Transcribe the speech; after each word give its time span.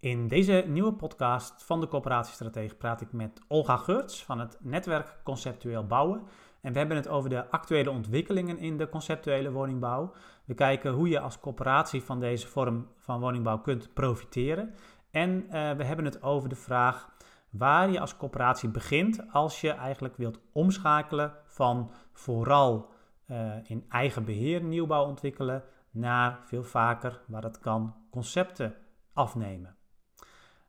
In 0.00 0.28
deze 0.28 0.64
nieuwe 0.66 0.92
podcast 0.92 1.64
van 1.64 1.80
de 1.80 1.88
Coöperatiestratege 1.88 2.74
praat 2.74 3.00
ik 3.00 3.12
met 3.12 3.40
Olga 3.48 3.76
Geurts 3.76 4.24
van 4.24 4.38
het 4.38 4.58
netwerk 4.60 5.20
Conceptueel 5.24 5.86
Bouwen. 5.86 6.22
En 6.60 6.72
we 6.72 6.78
hebben 6.78 6.96
het 6.96 7.08
over 7.08 7.30
de 7.30 7.50
actuele 7.50 7.90
ontwikkelingen 7.90 8.58
in 8.58 8.76
de 8.76 8.88
conceptuele 8.88 9.50
woningbouw. 9.50 10.12
We 10.44 10.54
kijken 10.54 10.92
hoe 10.92 11.08
je 11.08 11.20
als 11.20 11.40
coöperatie 11.40 12.02
van 12.02 12.20
deze 12.20 12.48
vorm 12.48 12.88
van 12.96 13.20
woningbouw 13.20 13.58
kunt 13.58 13.94
profiteren. 13.94 14.74
En 15.10 15.30
uh, 15.30 15.50
we 15.50 15.84
hebben 15.84 16.04
het 16.04 16.22
over 16.22 16.48
de 16.48 16.56
vraag 16.56 17.08
waar 17.50 17.90
je 17.90 18.00
als 18.00 18.16
coöperatie 18.16 18.68
begint 18.68 19.32
als 19.32 19.60
je 19.60 19.70
eigenlijk 19.70 20.16
wilt 20.16 20.40
omschakelen 20.52 21.32
van 21.44 21.90
vooral 22.12 22.90
uh, 23.30 23.52
in 23.64 23.84
eigen 23.88 24.24
beheer 24.24 24.62
nieuwbouw 24.62 25.04
ontwikkelen 25.04 25.64
naar 25.90 26.38
veel 26.44 26.64
vaker, 26.64 27.20
waar 27.26 27.42
het 27.42 27.58
kan, 27.58 27.94
concepten 28.10 28.74
afnemen. 29.12 29.77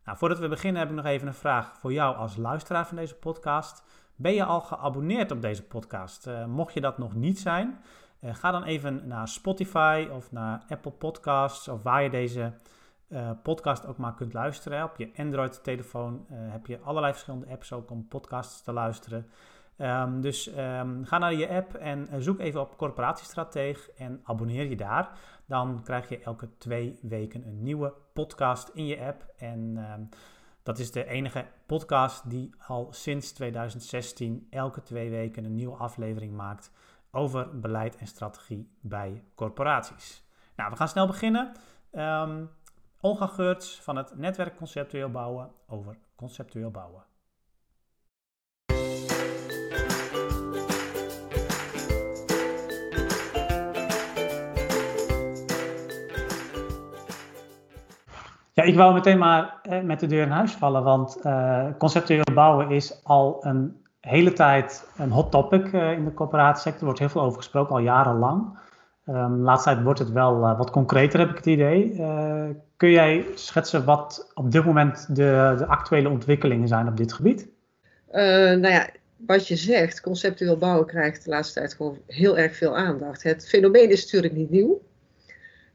Nou, 0.10 0.22
voordat 0.22 0.40
we 0.40 0.48
beginnen 0.48 0.82
heb 0.82 0.90
ik 0.90 0.96
nog 0.96 1.06
even 1.06 1.28
een 1.28 1.34
vraag 1.34 1.78
voor 1.78 1.94
jou 1.94 2.16
als 2.16 2.38
luisteraar 2.38 2.88
van 2.88 2.98
deze 2.98 3.16
podcast. 3.16 3.84
Ben 4.16 4.34
je 4.34 4.44
al 4.44 4.62
geabonneerd 4.62 5.32
op 5.32 5.42
deze 5.42 5.64
podcast? 5.64 6.28
Uh, 6.28 6.46
mocht 6.46 6.74
je 6.74 6.82
dat 6.82 6.98
nog 6.98 7.16
niet 7.16 7.40
zijn, 7.40 7.80
uh, 8.20 8.36
ga 8.36 8.52
dan 8.52 8.64
even 8.64 9.08
naar 9.08 9.28
Spotify 9.28 10.08
of 10.12 10.32
naar 10.32 10.64
Apple 10.70 10.92
Podcasts 10.92 11.68
of 11.68 11.84
waar 11.84 12.04
je 12.04 12.10
deze 12.10 12.54
uh, 13.08 13.30
podcast 13.44 13.86
ook 13.86 13.98
maar 13.98 14.14
kunt 14.14 14.34
luisteren. 14.34 14.84
Op 14.84 14.98
je 14.98 15.12
Android-telefoon 15.18 16.26
heb 16.30 16.66
je 16.66 16.80
allerlei 16.80 17.14
verschillende 17.14 17.52
apps 17.52 17.74
ook 17.74 17.92
om 17.92 18.08
podcasts 18.08 18.62
te 18.62 18.72
luisteren. 18.72 19.30
Um, 19.82 20.22
dus 20.22 20.48
um, 20.58 21.06
ga 21.06 21.18
naar 21.18 21.34
je 21.34 21.50
app 21.50 21.74
en 21.74 22.08
zoek 22.24 22.40
even 22.40 22.62
op 22.62 22.78
Corporatiestratege 22.78 23.92
en 23.98 24.22
abonneer 24.24 24.70
je 24.70 24.76
daar. 24.76 25.18
Dan 25.46 25.84
krijg 25.84 26.10
je 26.10 26.20
elke 26.20 26.50
twee 26.58 27.00
weken 27.02 27.48
een 27.48 27.64
nieuwe 27.64 27.94
podcast 28.14 28.70
in 28.74 28.86
je 28.86 29.00
app. 29.00 29.26
En 29.38 29.78
um, 29.92 30.10
dat 30.64 30.80
is 30.80 30.92
de 30.92 31.06
enige 31.06 31.46
podcast 31.66 32.30
die 32.30 32.56
al 32.68 32.88
sinds 32.92 33.32
2016 33.32 34.48
elke 34.50 34.82
twee 34.82 35.10
weken 35.10 35.46
een 35.46 35.56
nieuwe 35.56 35.76
aflevering 35.76 36.36
maakt 36.36 36.72
over 37.12 37.60
beleid 37.60 37.96
en 37.96 38.08
strategie 38.08 38.70
bij 38.82 39.24
corporaties. 39.36 40.24
Nou, 40.56 40.70
we 40.70 40.76
gaan 40.76 40.88
snel 40.88 41.08
beginnen. 41.08 41.52
Olga 43.02 43.28
Geurts 43.28 43.82
van 43.82 43.96
het 43.96 44.18
netwerk 44.18 44.56
Conceptueel 44.56 45.10
Bouwen 45.10 45.52
over 45.68 45.98
conceptueel 46.16 46.72
bouwen. 46.72 47.09
Ja, 58.60 58.66
ik 58.66 58.76
wou 58.76 58.94
meteen 58.94 59.18
maar 59.18 59.60
eh, 59.62 59.82
met 59.82 60.00
de 60.00 60.08
deur 60.08 60.22
in 60.22 60.30
huis 60.30 60.52
vallen, 60.52 60.84
want 60.84 61.18
uh, 61.24 61.66
conceptueel 61.78 62.24
bouwen 62.34 62.70
is 62.70 63.00
al 63.04 63.38
een 63.46 63.86
hele 64.00 64.34
tijd 64.34 64.88
een 64.98 65.12
hot 65.12 65.32
topic 65.32 65.74
uh, 65.74 65.92
in 65.92 66.06
de 66.06 66.14
corporatiesector. 66.14 66.80
Er 66.80 66.86
wordt 66.86 67.00
heel 67.00 67.10
veel 67.10 67.22
over 67.22 67.38
gesproken, 67.38 67.76
al 67.76 67.82
jarenlang. 67.82 68.58
Um, 69.08 69.42
laatste 69.42 69.70
tijd 69.70 69.84
wordt 69.84 70.00
het 70.00 70.12
wel 70.12 70.44
uh, 70.44 70.58
wat 70.58 70.70
concreter, 70.70 71.20
heb 71.20 71.30
ik 71.30 71.36
het 71.36 71.46
idee. 71.46 71.96
kun 72.78 72.92
jij 72.92 73.26
schetsen 73.36 73.86
wat 73.86 74.32
op 74.34 74.52
dit 74.52 74.66
moment 74.66 75.16
de, 75.16 75.56
de 75.58 75.66
actuele 75.66 76.10
ontwikkelingen 76.10 76.68
zijn 76.68 76.88
op 76.88 76.98
dit 76.98 77.14
gebied? 77.14 77.48
nou 78.12 78.68
ja, 78.68 78.90
wat 79.16 79.48
je 79.48 79.56
zegt, 79.56 80.02
conceptueel 80.02 80.58
bouwen 80.58 80.88
krijgt 80.88 81.24
de 81.24 81.30
laatste 81.30 81.60
tijd 81.60 81.74
gewoon 81.74 81.98
heel 82.08 82.38
erg 82.38 82.56
veel 82.56 82.78
aandacht. 82.78 83.24
Het 83.24 83.48
fenomeen 83.48 83.90
is 83.90 84.04
natuurlijk 84.04 84.34
niet 84.34 84.50
nieuw. 84.50 84.82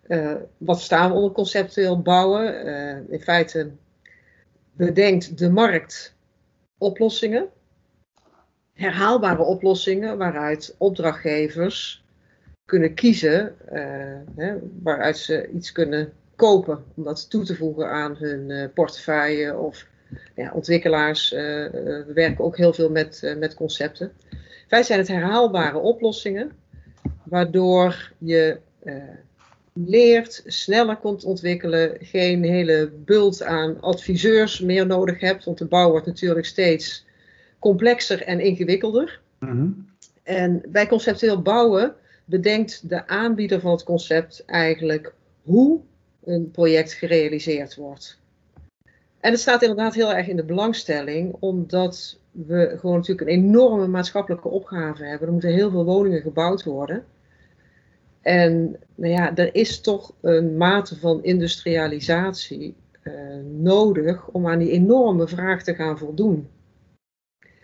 Uh, 0.09 0.35
wat 0.57 0.81
staan 0.81 1.11
we 1.11 1.17
onder 1.17 1.33
conceptueel 1.33 2.03
bouwen? 2.03 2.67
Uh, 2.67 3.13
in 3.13 3.21
feite 3.21 3.71
bedenkt 4.73 5.39
de 5.39 5.51
markt 5.51 6.15
oplossingen, 6.79 7.49
herhaalbare 8.73 9.43
oplossingen 9.43 10.19
waaruit 10.19 10.75
opdrachtgevers 10.79 12.05
kunnen 12.65 12.95
kiezen, 12.95 13.55
uh, 13.73 13.77
hè, 14.37 14.57
waaruit 14.83 15.17
ze 15.17 15.51
iets 15.51 15.73
kunnen 15.73 16.13
kopen 16.37 16.85
om 16.95 17.05
dat 17.05 17.31
toe 17.31 17.45
te 17.45 17.57
voegen 17.57 17.91
aan 17.91 18.17
hun 18.17 18.73
portefeuille 18.73 19.57
of 19.57 19.87
ja, 20.35 20.53
ontwikkelaars. 20.53 21.31
we 21.31 22.11
werken 22.15 22.45
ook 22.45 22.57
heel 22.57 22.73
veel 22.73 22.91
met, 22.91 23.35
met 23.39 23.55
concepten. 23.55 24.13
Wij 24.69 24.83
zijn 24.83 24.99
het 24.99 25.09
herhaalbare 25.09 25.79
oplossingen, 25.79 26.53
waardoor 27.23 28.13
je 28.19 28.59
leert, 29.75 30.43
sneller 30.47 30.97
kunt 30.97 31.25
ontwikkelen, 31.25 31.97
geen 32.01 32.43
hele 32.45 32.93
bult 33.05 33.43
aan 33.43 33.81
adviseurs 33.81 34.61
meer 34.61 34.87
nodig 34.87 35.21
hebt, 35.21 35.45
want 35.45 35.59
de 35.59 35.67
bouw 35.67 35.91
wordt 35.91 36.07
natuurlijk 36.07 36.47
steeds 36.47 37.07
complexer 37.59 38.23
en 38.23 38.41
ingewikkelder. 38.41 39.21
Mhm. 39.39 39.69
En 40.23 40.63
bij 40.69 40.87
conceptueel 40.87 41.43
bouwen 41.43 41.95
bedenkt 42.25 42.89
de 42.89 43.07
aanbieder 43.07 43.61
van 43.61 43.71
het 43.71 43.83
concept 43.83 44.45
eigenlijk 44.45 45.15
hoe 45.43 45.81
een 46.25 46.51
project 46.51 46.93
gerealiseerd 46.93 47.75
wordt. 47.75 48.19
En 49.21 49.31
het 49.31 49.41
staat 49.41 49.63
inderdaad 49.63 49.95
heel 49.95 50.13
erg 50.13 50.29
in 50.29 50.37
de 50.37 50.45
belangstelling, 50.45 51.37
omdat 51.39 52.19
we 52.31 52.75
gewoon 52.79 52.97
natuurlijk 52.97 53.29
een 53.29 53.37
enorme 53.37 53.87
maatschappelijke 53.87 54.49
opgave 54.49 55.05
hebben. 55.05 55.27
Er 55.27 55.33
moeten 55.33 55.53
heel 55.53 55.71
veel 55.71 55.85
woningen 55.85 56.21
gebouwd 56.21 56.65
worden. 56.65 57.05
En 58.25 58.77
nou 58.95 59.13
ja, 59.13 59.37
er 59.37 59.55
is 59.55 59.81
toch 59.81 60.15
een 60.21 60.57
mate 60.57 60.99
van 60.99 61.25
industrialisatie 61.25 62.75
uh, 63.03 63.13
nodig 63.45 64.29
om 64.29 64.49
aan 64.49 64.59
die 64.59 64.71
enorme 64.71 65.29
vraag 65.29 65.63
te 65.63 65.75
gaan 65.75 65.99
voldoen. 65.99 66.49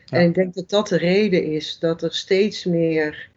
Ja. 0.04 0.18
En 0.18 0.28
ik 0.28 0.34
denk 0.34 0.54
dat 0.54 0.68
dat 0.68 0.88
de 0.88 0.96
reden 0.96 1.44
is 1.44 1.78
dat 1.78 2.02
er 2.02 2.14
steeds 2.14 2.64
meer 2.64 3.30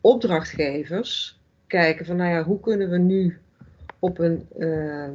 opdrachtgevers 0.00 1.40
kijken 1.66 2.06
van, 2.06 2.16
nou 2.16 2.30
ja, 2.30 2.42
hoe 2.42 2.60
kunnen 2.60 2.90
we 2.90 2.98
nu 2.98 3.38
op 3.98 4.18
een 4.18 4.46
uh, 4.58 5.08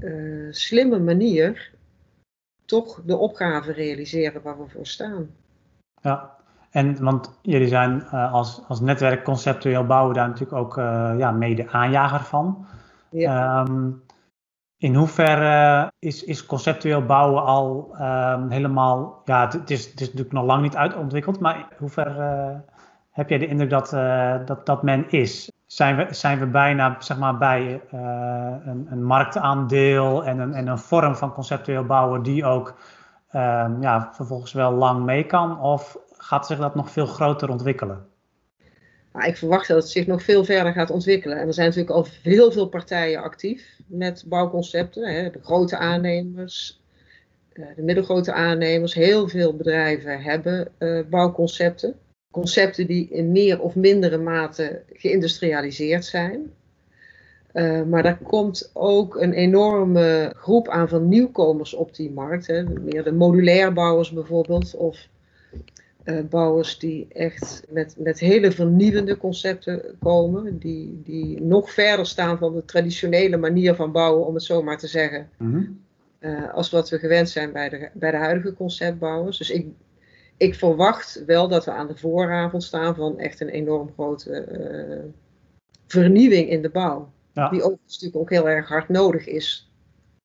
uh, 0.00 0.52
slimme 0.52 0.98
manier 0.98 1.72
toch 2.64 3.02
de 3.06 3.16
opgave 3.16 3.72
realiseren 3.72 4.42
waar 4.42 4.58
we 4.58 4.68
voor 4.68 4.86
staan. 4.86 5.30
Ja, 6.02 6.36
en 6.70 7.04
want 7.04 7.38
jullie 7.42 7.68
zijn 7.68 8.06
uh, 8.12 8.32
als, 8.32 8.62
als 8.68 8.80
netwerk 8.80 9.24
conceptueel 9.24 9.86
bouwen 9.86 10.14
daar 10.14 10.28
natuurlijk 10.28 10.58
ook 10.58 10.76
uh, 10.76 11.12
ja, 11.18 11.30
mede 11.30 11.70
aanjager 11.70 12.20
van. 12.20 12.66
Ja. 13.10 13.60
Um, 13.60 14.02
in 14.76 14.94
hoeverre 14.94 15.92
is, 15.98 16.24
is 16.24 16.46
conceptueel 16.46 17.04
bouwen 17.04 17.44
al 17.44 17.96
um, 18.00 18.50
helemaal, 18.50 19.22
ja, 19.24 19.48
het 19.48 19.70
is, 19.70 19.86
het 19.86 20.00
is 20.00 20.06
natuurlijk 20.06 20.32
nog 20.32 20.44
lang 20.44 20.62
niet 20.62 20.76
uitontwikkeld, 20.76 21.40
maar 21.40 21.56
in 21.56 21.64
hoeverre 21.78 22.50
uh, 22.52 22.58
heb 23.10 23.28
jij 23.28 23.38
de 23.38 23.46
indruk 23.46 23.70
dat, 23.70 23.90
dat, 24.46 24.66
dat 24.66 24.82
men 24.82 25.10
is? 25.10 25.52
Zijn 25.66 25.96
we, 25.96 26.06
zijn 26.10 26.38
we 26.38 26.46
bijna 26.46 26.96
zeg 26.98 27.18
maar, 27.18 27.38
bij 27.38 27.82
een, 27.90 28.86
een 28.90 29.04
marktaandeel 29.04 30.24
en 30.24 30.38
een, 30.38 30.54
en 30.54 30.66
een 30.66 30.78
vorm 30.78 31.16
van 31.16 31.32
conceptueel 31.32 31.84
bouwen 31.84 32.22
die 32.22 32.44
ook 32.44 32.74
um, 33.32 33.82
ja, 33.82 34.08
vervolgens 34.12 34.52
wel 34.52 34.72
lang 34.72 35.04
mee 35.04 35.24
kan? 35.24 35.60
Of 35.60 35.98
gaat 36.22 36.46
zich 36.46 36.58
dat 36.58 36.74
nog 36.74 36.90
veel 36.90 37.06
groter 37.06 37.48
ontwikkelen? 37.48 38.06
Nou, 39.12 39.26
ik 39.26 39.36
verwacht 39.36 39.68
dat 39.68 39.76
het 39.82 39.90
zich 39.90 40.06
nog 40.06 40.22
veel 40.22 40.44
verder 40.44 40.72
gaat 40.72 40.90
ontwikkelen. 40.90 41.38
En 41.38 41.46
er 41.46 41.54
zijn 41.54 41.66
natuurlijk 41.66 41.94
al 41.96 42.06
heel 42.22 42.52
veel 42.52 42.68
partijen 42.68 43.22
actief 43.22 43.78
met 43.86 44.24
bouwconcepten. 44.26 45.14
Hè. 45.14 45.30
De 45.30 45.40
grote 45.42 45.76
aannemers, 45.76 46.80
eh, 47.52 47.64
de 47.76 47.82
middelgrote 47.82 48.32
aannemers, 48.32 48.94
heel 48.94 49.28
veel 49.28 49.56
bedrijven 49.56 50.22
hebben 50.22 50.68
uh, 50.78 51.00
bouwconcepten. 51.10 51.94
Concepten 52.30 52.86
die 52.86 53.08
in 53.08 53.32
meer 53.32 53.60
of 53.60 53.74
mindere 53.74 54.18
mate 54.18 54.82
geïndustrialiseerd 54.92 56.04
zijn. 56.04 56.52
Uh, 57.52 57.82
maar 57.82 58.02
daar 58.02 58.18
komt 58.18 58.70
ook 58.72 59.16
een 59.16 59.32
enorme 59.32 60.32
groep 60.36 60.68
aan 60.68 60.88
van 60.88 61.08
nieuwkomers 61.08 61.74
op 61.74 61.94
die 61.94 62.10
markt. 62.10 62.46
Hè. 62.46 62.62
Meer 62.62 63.04
de 63.04 63.12
modulair 63.12 63.72
bouwers 63.72 64.10
bijvoorbeeld, 64.10 64.74
of 64.74 65.08
uh, 66.10 66.20
bouwers 66.28 66.78
die 66.78 67.06
echt 67.08 67.64
met, 67.68 67.94
met 67.98 68.18
hele 68.18 68.52
vernieuwende 68.52 69.16
concepten 69.16 69.96
komen, 69.98 70.58
die, 70.58 71.00
die 71.04 71.42
nog 71.42 71.70
verder 71.70 72.06
staan 72.06 72.38
van 72.38 72.54
de 72.54 72.64
traditionele 72.64 73.36
manier 73.36 73.74
van 73.74 73.92
bouwen, 73.92 74.26
om 74.26 74.34
het 74.34 74.42
zo 74.42 74.62
maar 74.62 74.78
te 74.78 74.86
zeggen, 74.86 75.28
mm 75.38 75.88
uh, 76.20 76.54
als 76.54 76.70
wat 76.70 76.88
we 76.88 76.98
gewend 76.98 77.28
zijn 77.28 77.52
bij 77.52 77.68
de, 77.68 77.90
bij 77.92 78.10
de 78.10 78.16
huidige 78.16 78.54
conceptbouwers. 78.54 79.38
Dus 79.38 79.50
ik, 79.50 79.66
ik 80.36 80.54
verwacht 80.54 81.24
wel 81.26 81.48
dat 81.48 81.64
we 81.64 81.72
aan 81.72 81.86
de 81.86 81.96
vooravond 81.96 82.62
staan 82.62 82.94
van 82.94 83.18
echt 83.18 83.40
een 83.40 83.48
enorm 83.48 83.90
grote 83.92 84.46
uh, 84.52 85.12
vernieuwing 85.86 86.48
in 86.48 86.62
de 86.62 86.70
bouw. 86.70 87.12
Ja. 87.32 87.48
Die 87.48 87.62
ook 87.62 87.78
natuurlijk 87.86 88.16
ook 88.16 88.30
heel 88.30 88.48
erg 88.48 88.68
hard 88.68 88.88
nodig 88.88 89.26
is. 89.26 89.72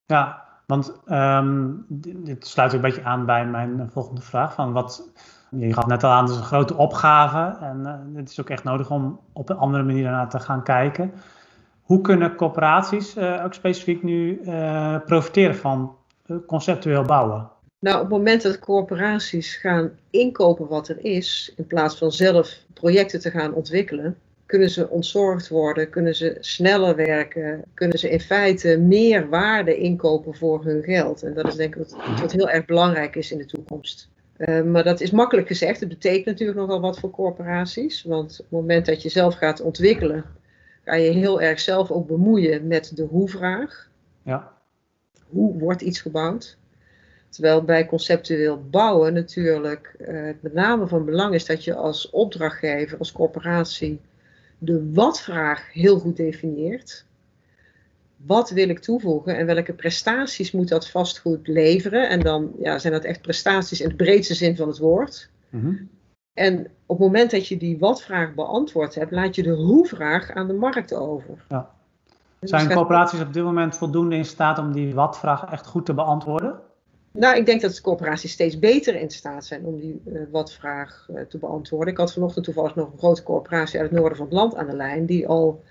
Ja, 0.06 0.44
want 0.66 1.02
um, 1.08 1.86
dit 1.90 2.48
sluit 2.48 2.74
een 2.74 2.82
beetje 2.82 3.04
aan 3.04 3.26
bij 3.26 3.46
mijn 3.46 3.90
volgende 3.92 4.22
vraag. 4.22 4.54
Van 4.54 4.74
wat, 4.74 5.12
je 5.58 5.74
gaf 5.74 5.86
net 5.86 6.04
al 6.04 6.10
aan, 6.10 6.24
het 6.24 6.32
is 6.32 6.38
een 6.38 6.44
grote 6.44 6.76
opgave. 6.76 7.66
En 7.66 7.82
uh, 8.14 8.18
het 8.20 8.30
is 8.30 8.40
ook 8.40 8.50
echt 8.50 8.64
nodig 8.64 8.92
om 8.92 9.20
op 9.34 9.50
een 9.50 9.58
andere 9.58 9.84
manier 9.84 10.04
naar 10.04 10.30
te 10.30 10.40
gaan 10.40 10.64
kijken. 10.64 11.12
Hoe 11.82 12.02
kunnen 12.02 12.36
corporaties 12.36 13.18
ook 13.18 13.54
specifiek 13.54 14.04
nu 14.04 14.42
profiteren 15.06 15.56
van 15.56 15.96
conceptueel 16.48 17.04
bouwen? 17.04 17.50
Nou, 17.80 17.96
op 17.96 18.02
het 18.02 18.12
moment 18.12 18.42
dat 18.42 18.60
corporaties 18.60 19.56
gaan 19.56 19.92
inkopen 20.10 20.68
wat 20.68 20.88
er 20.88 21.06
is, 21.06 21.54
in 21.58 21.68
plaats 21.68 21.98
van 21.98 22.12
zelf 22.12 22.58
projecten 22.74 23.20
te 23.20 23.32
gaan 23.32 23.54
ontwikkelen, 23.54 24.18
kunnen 24.46 24.70
ze 24.70 24.90
ontzorgd 24.90 25.48
worden, 25.48 25.90
kunnen 25.90 26.16
ze 26.16 26.38
sneller 26.40 26.96
werken, 26.96 27.64
kunnen 27.74 28.00
ze 28.00 28.10
in 28.10 28.20
feite 28.20 28.78
meer 28.78 29.30
waarde 29.30 29.78
inkopen 29.78 30.36
voor 30.36 30.64
hun 30.64 30.84
geld. 30.84 31.24
En 31.24 31.34
dat 31.34 31.48
is 31.48 31.56
denk 31.56 31.76
ik 31.76 31.88
wat, 31.88 32.20
wat 32.22 32.32
heel 32.32 32.50
erg 32.50 32.66
belangrijk 32.66 33.16
is 33.16 33.32
in 33.32 33.38
de 33.38 33.46
toekomst. 33.46 34.10
Uh, 34.38 34.62
maar 34.62 34.84
dat 34.84 35.02
is 35.02 35.12
makkelijk 35.12 35.48
gezegd. 35.48 35.80
Het 35.80 35.90
betekent 35.90 36.26
natuurlijk 36.26 36.58
nogal 36.58 36.82
wat 36.82 37.00
voor 37.00 37.10
corporaties. 37.10 38.04
Want 38.04 38.32
op 38.32 38.38
het 38.38 38.50
moment 38.50 38.86
dat 38.86 39.02
je 39.02 39.10
zelf 39.10 39.36
gaat 39.36 39.62
ontwikkelen, 39.62 40.26
ga 40.84 40.96
je 40.96 41.12
heel 41.12 41.42
erg 41.42 41.60
zelf 41.60 41.92
ook 41.92 42.08
bemoeien 42.08 42.68
met 42.68 42.96
de 42.96 43.04
hoe-vraag. 43.04 43.90
Ja. 44.24 44.52
Hoe 45.30 45.58
wordt 45.58 45.82
iets 45.82 46.02
gebouwd? 46.02 46.58
Terwijl 47.30 47.64
bij 47.64 47.86
conceptueel 47.86 48.64
bouwen 48.70 49.14
natuurlijk 49.14 49.96
uh, 50.00 50.30
met 50.40 50.54
name 50.54 50.88
van 50.88 51.06
belang 51.06 51.34
is 51.34 51.46
dat 51.46 51.64
je 51.64 51.76
als 51.76 52.10
opdrachtgever, 52.10 52.98
als 52.98 53.12
corporatie, 53.12 54.00
de 54.58 54.92
wat-vraag 54.94 55.74
heel 55.74 56.00
goed 56.00 56.18
definieert. 56.18 57.06
Wat 58.26 58.50
wil 58.50 58.70
ik 58.70 58.80
toevoegen 58.80 59.38
en 59.38 59.46
welke 59.46 59.74
prestaties 59.74 60.52
moet 60.52 60.68
dat 60.68 60.90
vastgoed 60.90 61.48
leveren? 61.48 62.10
En 62.10 62.20
dan 62.20 62.52
ja, 62.60 62.80
zijn 62.80 62.94
dat 62.94 63.04
echt 63.04 63.22
prestaties 63.22 63.82
in 63.82 63.90
de 63.90 63.96
breedste 63.96 64.34
zin 64.34 64.56
van 64.56 64.68
het 64.68 64.78
woord. 64.78 65.30
Mhm. 65.50 65.76
En 66.34 66.60
op 66.86 66.98
het 66.98 67.08
moment 67.08 67.32
dat 67.32 67.48
je 67.48 67.58
die 67.58 67.80
wat-vraag 67.80 68.34
beantwoord 68.34 68.96
hebt, 68.96 69.12
laat 69.12 69.36
je 69.36 69.44
de 69.44 69.52
hoe-vraag 69.52 70.32
aan 70.32 70.48
de 70.48 70.54
markt 70.54 70.94
over. 70.94 71.46
Ja. 71.50 71.70
Dus 72.40 72.50
zijn 72.50 72.74
corporaties 72.74 73.22
op 73.22 73.34
dit 73.34 73.44
moment 73.44 73.78
voldoende 73.78 74.16
in 74.16 74.26
staat 74.26 74.60
om 74.60 74.72
die 74.72 74.94
wat-vraag 74.94 75.52
echt 75.52 75.68
goed 75.68 75.86
te 75.86 75.94
beantwoorden? 75.94 76.60
Nou, 77.12 77.38
ik 77.38 77.46
denk 77.46 77.62
dat 77.62 77.76
de 77.76 77.82
corporaties 77.82 78.32
steeds 78.32 78.60
beter 78.60 78.96
in 78.96 79.10
staat 79.10 79.46
zijn 79.46 79.66
om 79.66 79.80
die 79.80 80.02
uh, 80.06 80.22
wat-vraag 80.32 81.08
uh, 81.12 81.22
te 81.22 81.38
beantwoorden. 81.38 81.94
Ik 81.94 82.00
had 82.00 82.14
vanochtend 82.14 82.46
toevallig 82.46 82.76
nog 82.76 82.92
een 82.92 82.98
grote 82.98 83.24
corporatie 83.24 83.80
uit 83.80 83.90
het 83.90 84.00
noorden 84.00 84.18
van 84.18 84.26
het 84.26 84.36
land 84.36 84.56
aan 84.56 84.68
de 84.68 84.76
lijn, 84.76 85.06
die 85.06 85.28
al 85.28 85.64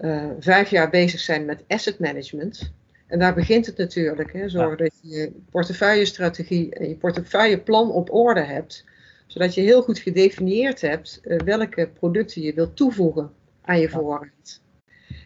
uh, 0.00 0.30
vijf 0.38 0.70
jaar 0.70 0.90
bezig 0.90 1.20
zijn 1.20 1.44
met 1.44 1.64
asset 1.68 1.98
management. 1.98 2.72
En 3.06 3.18
daar 3.18 3.34
begint 3.34 3.66
het 3.66 3.76
natuurlijk. 3.76 4.32
Hè, 4.32 4.48
zorg 4.48 4.76
dat 4.76 4.92
je 5.02 5.08
je 5.08 5.32
portefeuillestrategie 5.50 6.74
en 6.74 6.88
je 6.88 6.96
portefeuilleplan 6.96 7.90
op 7.90 8.12
orde 8.12 8.40
hebt, 8.40 8.84
zodat 9.26 9.54
je 9.54 9.60
heel 9.60 9.82
goed 9.82 9.98
gedefinieerd 9.98 10.80
hebt 10.80 11.20
welke 11.44 11.88
producten 11.98 12.42
je 12.42 12.54
wilt 12.54 12.76
toevoegen 12.76 13.30
aan 13.60 13.80
je 13.80 13.88
voorraad. 13.88 14.60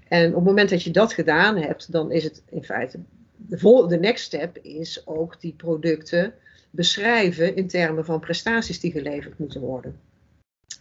En 0.09 0.29
op 0.29 0.35
het 0.35 0.45
moment 0.45 0.71
dat 0.71 0.83
je 0.83 0.91
dat 0.91 1.13
gedaan 1.13 1.57
hebt, 1.57 1.93
dan 1.93 2.13
is 2.13 2.25
het 2.25 2.43
in 2.51 2.65
feite 2.65 2.99
de, 3.39 3.85
de 3.89 3.99
next 3.99 4.25
step 4.25 4.59
is 4.63 5.07
ook 5.07 5.41
die 5.41 5.55
producten 5.57 6.35
beschrijven 6.71 7.57
in 7.57 7.69
termen 7.69 8.05
van 8.05 8.21
prestaties 8.21 8.81
die 8.81 8.93
geleverd 8.93 9.39
moeten 9.39 9.61
worden. 9.61 10.01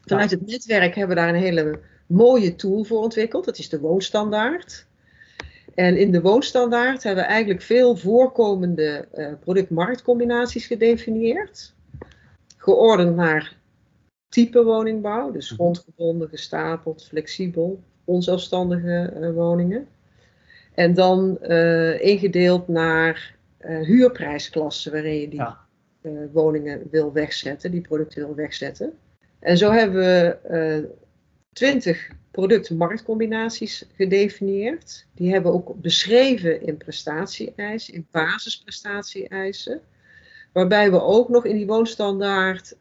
Vanuit 0.06 0.32
het 0.32 0.48
netwerk 0.48 0.96
hebben 0.96 1.16
we 1.16 1.22
daar 1.22 1.34
een 1.34 1.42
hele 1.42 1.80
mooie 2.08 2.56
tool 2.56 2.84
voor 2.84 3.02
ontwikkeld. 3.02 3.46
Dat 3.46 3.58
is 3.58 3.70
de 3.70 3.80
woonstandaard. 3.80 4.86
En 5.76 5.98
in 5.98 6.12
de 6.12 6.22
woonstandaard 6.22 7.04
hebben 7.04 7.24
we 7.24 7.30
eigenlijk 7.30 7.62
veel 7.62 7.96
voorkomende 7.96 9.08
uh, 9.16 9.34
product-marktcombinaties 9.40 10.66
gedefinieerd. 10.66 11.74
Geordend 12.58 13.16
naar 13.16 13.56
type 14.30 14.64
woningbouw, 14.64 15.32
dus 15.32 15.50
mhm. 15.50 15.60
grondgebonden, 15.60 16.30
gestapeld, 16.30 17.04
flexibel, 17.04 17.80
onzelfstandige 18.04 19.14
uh, 19.20 19.32
woningen. 19.32 19.88
En 20.74 20.94
dan 20.94 21.38
uh, 21.42 22.02
ingedeeld 22.02 22.68
naar 22.68 23.36
uh, 23.62 23.82
huurprijsklassen 23.82 24.92
waarin 24.92 25.20
je 25.20 25.30
die 25.30 25.46
uh, 26.02 26.12
woningen 26.32 26.82
wil 26.92 27.14
wegzetten, 27.14 27.72
die 27.72 27.82
producten 27.82 28.26
wil 28.26 28.36
wegzetten. 28.36 28.94
En 29.40 29.58
zo 29.58 29.72
hebben 29.72 30.02
we 30.02 30.90
twintig 31.58 32.10
product-marktcombinaties 32.32 33.86
gedefinieerd. 33.96 35.06
Die 35.14 35.32
hebben 35.32 35.52
we 35.52 35.58
ook 35.58 35.82
beschreven 35.82 36.62
in 36.62 36.78
prestatie-eisen, 36.78 37.94
in 37.94 38.08
basisprestatie-eisen. 38.12 39.82
Waarbij 40.52 40.92
we 40.92 41.02
ook 41.02 41.30
nog 41.30 41.46
in 41.46 41.56
die 41.56 41.66
woonstandaard 41.66 42.76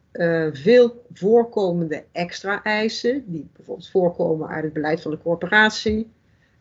veel 0.52 1.04
voorkomende 1.12 2.04
extra 2.12 2.62
eisen, 2.62 3.24
die 3.26 3.48
bijvoorbeeld 3.56 3.88
voorkomen 3.88 4.48
uit 4.48 4.64
het 4.64 4.72
beleid 4.72 5.00
van 5.00 5.10
de 5.10 5.18
corporatie, 5.18 6.10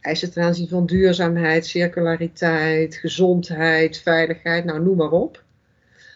eisen 0.02 0.32
ten 0.32 0.44
aanzien 0.44 0.68
van 0.68 0.86
duurzaamheid, 0.86 1.66
circulariteit, 1.66 2.96
gezondheid, 2.96 3.98
veiligheid, 3.98 4.66
nou 4.66 4.82
noem 4.82 4.98
maar 4.98 5.12
op. 5.12 5.44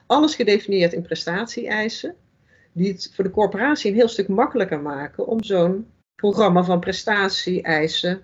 Alles 0.06 0.36
gedefinieerd 0.36 0.94
in 0.94 1.02
prestatie-eisen, 1.02 2.16
die 2.72 2.92
het 2.92 3.12
voor 3.14 3.24
de 3.24 3.30
corporatie 3.30 3.90
een 3.90 3.98
heel 3.98 4.08
stuk 4.08 4.28
makkelijker 4.28 4.82
maken 4.82 5.28
om 5.28 5.44
zo'n 5.44 5.88
programma 6.16 6.64
van 6.64 6.80
prestatie-eisen 6.80 8.22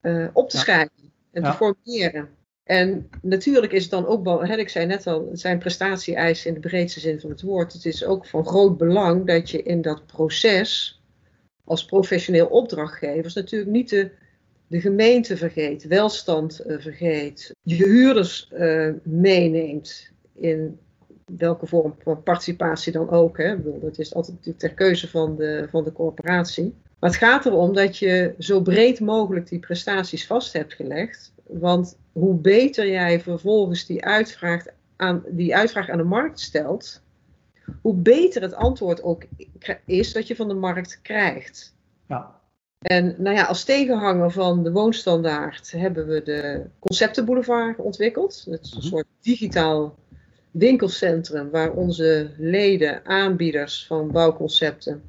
uh, 0.00 0.26
op 0.32 0.50
te 0.50 0.56
schrijven 0.56 1.12
en 1.32 1.42
te 1.42 1.52
formuleren. 1.52 2.28
En 2.64 3.08
natuurlijk 3.22 3.72
is 3.72 3.82
het 3.82 3.90
dan 3.90 4.06
ook, 4.06 4.44
ik 4.44 4.68
zei 4.68 4.86
net 4.86 5.06
al, 5.06 5.28
het 5.30 5.40
zijn 5.40 5.58
prestatie-eisen 5.58 6.48
in 6.48 6.60
de 6.60 6.68
breedste 6.68 7.00
zin 7.00 7.20
van 7.20 7.30
het 7.30 7.42
woord. 7.42 7.72
Het 7.72 7.84
is 7.84 8.04
ook 8.04 8.26
van 8.26 8.46
groot 8.46 8.78
belang 8.78 9.26
dat 9.26 9.50
je 9.50 9.62
in 9.62 9.82
dat 9.82 10.06
proces 10.06 11.00
als 11.64 11.84
professioneel 11.84 12.46
opdrachtgevers 12.46 13.34
natuurlijk 13.34 13.70
niet 13.70 13.88
de 13.88 14.10
de 14.66 14.80
gemeente 14.80 15.36
vergeet, 15.36 15.86
welstand 15.86 16.62
uh, 16.66 16.80
vergeet, 16.80 17.54
je 17.62 17.74
huurders 17.74 18.50
uh, 18.52 18.92
meeneemt 19.02 20.10
in 20.34 20.78
welke 21.24 21.66
vorm 21.66 21.94
van 22.02 22.22
participatie 22.22 22.92
dan 22.92 23.10
ook. 23.10 23.38
Hè. 23.38 23.80
Dat 23.80 23.98
is 23.98 24.14
altijd 24.14 24.58
ter 24.58 24.74
keuze 24.74 25.08
van 25.08 25.36
de, 25.36 25.66
van 25.70 25.84
de 25.84 25.92
corporatie. 25.92 26.74
Maar 26.98 27.10
het 27.10 27.18
gaat 27.18 27.46
erom 27.46 27.74
dat 27.74 27.98
je 27.98 28.34
zo 28.38 28.60
breed 28.60 29.00
mogelijk 29.00 29.48
die 29.48 29.58
prestaties 29.58 30.26
vast 30.26 30.52
hebt 30.52 30.74
gelegd. 30.74 31.32
Want 31.46 31.98
hoe 32.12 32.34
beter 32.34 32.88
jij 32.88 33.20
vervolgens 33.20 33.86
die 33.86 34.04
uitvraag 34.04 34.64
aan, 34.96 35.22
die 35.28 35.56
uitvraag 35.56 35.88
aan 35.88 35.98
de 35.98 36.04
markt 36.04 36.40
stelt, 36.40 37.02
hoe 37.80 37.94
beter 37.94 38.42
het 38.42 38.54
antwoord 38.54 39.02
ook 39.02 39.24
is 39.84 40.12
dat 40.12 40.26
je 40.26 40.36
van 40.36 40.48
de 40.48 40.54
markt 40.54 40.98
krijgt. 41.02 41.74
Ja. 42.08 42.42
En 42.78 43.14
nou 43.18 43.36
ja, 43.36 43.44
als 43.44 43.64
tegenhanger 43.64 44.30
van 44.30 44.62
de 44.62 44.72
woonstandaard 44.72 45.70
hebben 45.70 46.06
we 46.06 46.22
de 46.22 46.64
Conceptenboulevard 46.78 47.78
ontwikkeld. 47.78 48.46
Het 48.50 48.64
is 48.64 48.70
een 48.70 48.78
mhm. 48.78 48.86
soort 48.86 49.06
digitaal 49.20 49.94
winkelcentrum 50.54 51.50
waar 51.50 51.72
onze 51.72 52.30
leden, 52.36 53.04
aanbieders 53.04 53.86
van 53.86 54.10
bouwconcepten, 54.10 55.02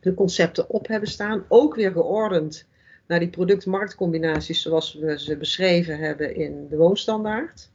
de 0.00 0.14
concepten 0.14 0.70
op 0.70 0.86
hebben 0.86 1.08
staan. 1.08 1.44
Ook 1.48 1.74
weer 1.74 1.92
geordend 1.92 2.66
naar 3.06 3.18
die 3.18 3.28
product-marktcombinaties 3.28 4.62
zoals 4.62 4.94
we 4.94 5.18
ze 5.18 5.36
beschreven 5.36 5.98
hebben 5.98 6.36
in 6.36 6.66
de 6.68 6.76
woonstandaard. 6.76 7.70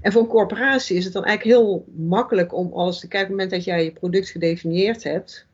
En 0.00 0.12
voor 0.12 0.22
een 0.22 0.28
corporatie 0.28 0.96
is 0.96 1.04
het 1.04 1.12
dan 1.12 1.24
eigenlijk 1.24 1.58
heel 1.58 1.84
makkelijk 1.96 2.54
om 2.54 2.72
alles 2.72 3.00
te 3.00 3.08
kijken. 3.08 3.32
Op 3.32 3.38
het 3.38 3.50
moment 3.50 3.64
dat 3.64 3.74
jij 3.74 3.84
je 3.84 3.92
product 3.92 4.28
gedefinieerd 4.28 5.02
hebt, 5.02 5.46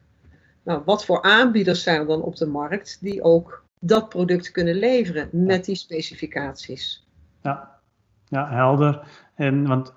nou, 0.63 0.83
wat 0.85 1.05
voor 1.05 1.23
aanbieders 1.23 1.83
zijn 1.83 2.01
er 2.01 2.07
dan 2.07 2.23
op 2.23 2.37
de 2.37 2.47
markt 2.47 2.99
die 3.01 3.23
ook 3.23 3.65
dat 3.81 4.09
product 4.09 4.51
kunnen 4.51 4.75
leveren 4.75 5.29
met 5.33 5.65
die 5.65 5.77
specificaties? 5.77 7.07
Ja, 7.43 7.79
ja 8.29 8.49
helder. 8.49 9.07
En, 9.39 9.67
want 9.67 9.93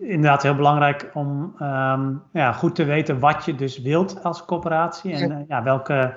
inderdaad 0.00 0.42
heel 0.42 0.54
belangrijk 0.54 1.10
om 1.14 1.54
ehm, 1.58 2.14
ja, 2.32 2.52
goed 2.52 2.74
te 2.74 2.84
weten 2.84 3.18
wat 3.18 3.44
je 3.44 3.54
dus 3.54 3.80
wilt 3.80 4.22
als 4.22 4.44
coöperatie 4.44 5.12
en 5.12 5.28
ja. 5.28 5.34
Eh, 5.34 5.44
ja 5.48 5.62
welke 5.62 6.14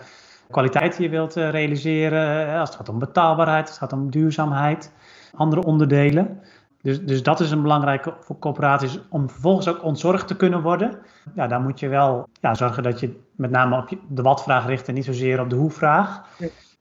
kwaliteit 0.49 0.97
je 0.97 1.09
wilt 1.09 1.37
uh, 1.37 1.49
realiseren. 1.49 2.59
Als 2.59 2.69
het 2.69 2.77
gaat 2.77 2.89
om 2.89 2.99
betaalbaarheid, 2.99 3.61
als 3.61 3.69
het 3.69 3.79
gaat 3.79 3.99
om 3.99 4.11
duurzaamheid, 4.11 4.91
andere 5.35 5.63
onderdelen. 5.63 6.39
Dus, 6.81 7.05
dus 7.05 7.23
dat 7.23 7.39
is 7.39 7.51
een 7.51 7.61
belangrijke 7.61 8.13
voor 8.19 8.39
corporaties 8.39 8.99
om 9.09 9.29
vervolgens 9.29 9.67
ook 9.67 9.83
ontzorgd 9.83 10.27
te 10.27 10.35
kunnen 10.35 10.61
worden. 10.61 10.99
Ja, 11.35 11.47
dan 11.47 11.61
moet 11.61 11.79
je 11.79 11.87
wel 11.87 12.27
ja, 12.41 12.53
zorgen 12.53 12.83
dat 12.83 12.99
je 12.99 13.19
met 13.35 13.51
name 13.51 13.77
op 13.77 13.89
de 14.07 14.21
wat-vraag 14.21 14.65
richt 14.65 14.87
en 14.87 14.93
niet 14.93 15.05
zozeer 15.05 15.41
op 15.41 15.49
de 15.49 15.55
hoe-vraag. 15.55 16.21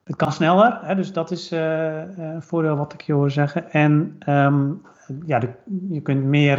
Het 0.08 0.16
kan 0.16 0.32
sneller, 0.32 0.78
hè, 0.82 0.94
dus 0.94 1.12
dat 1.12 1.30
is 1.30 1.52
uh, 1.52 2.00
een 2.16 2.42
voordeel 2.42 2.76
wat 2.76 2.92
ik 2.92 3.00
je 3.00 3.12
hoor 3.12 3.30
zeggen. 3.30 3.70
En 3.70 4.18
um, 4.28 4.82
ja, 5.26 5.38
de, 5.38 5.48
je, 5.90 6.00
kunt 6.00 6.24
meer, 6.24 6.58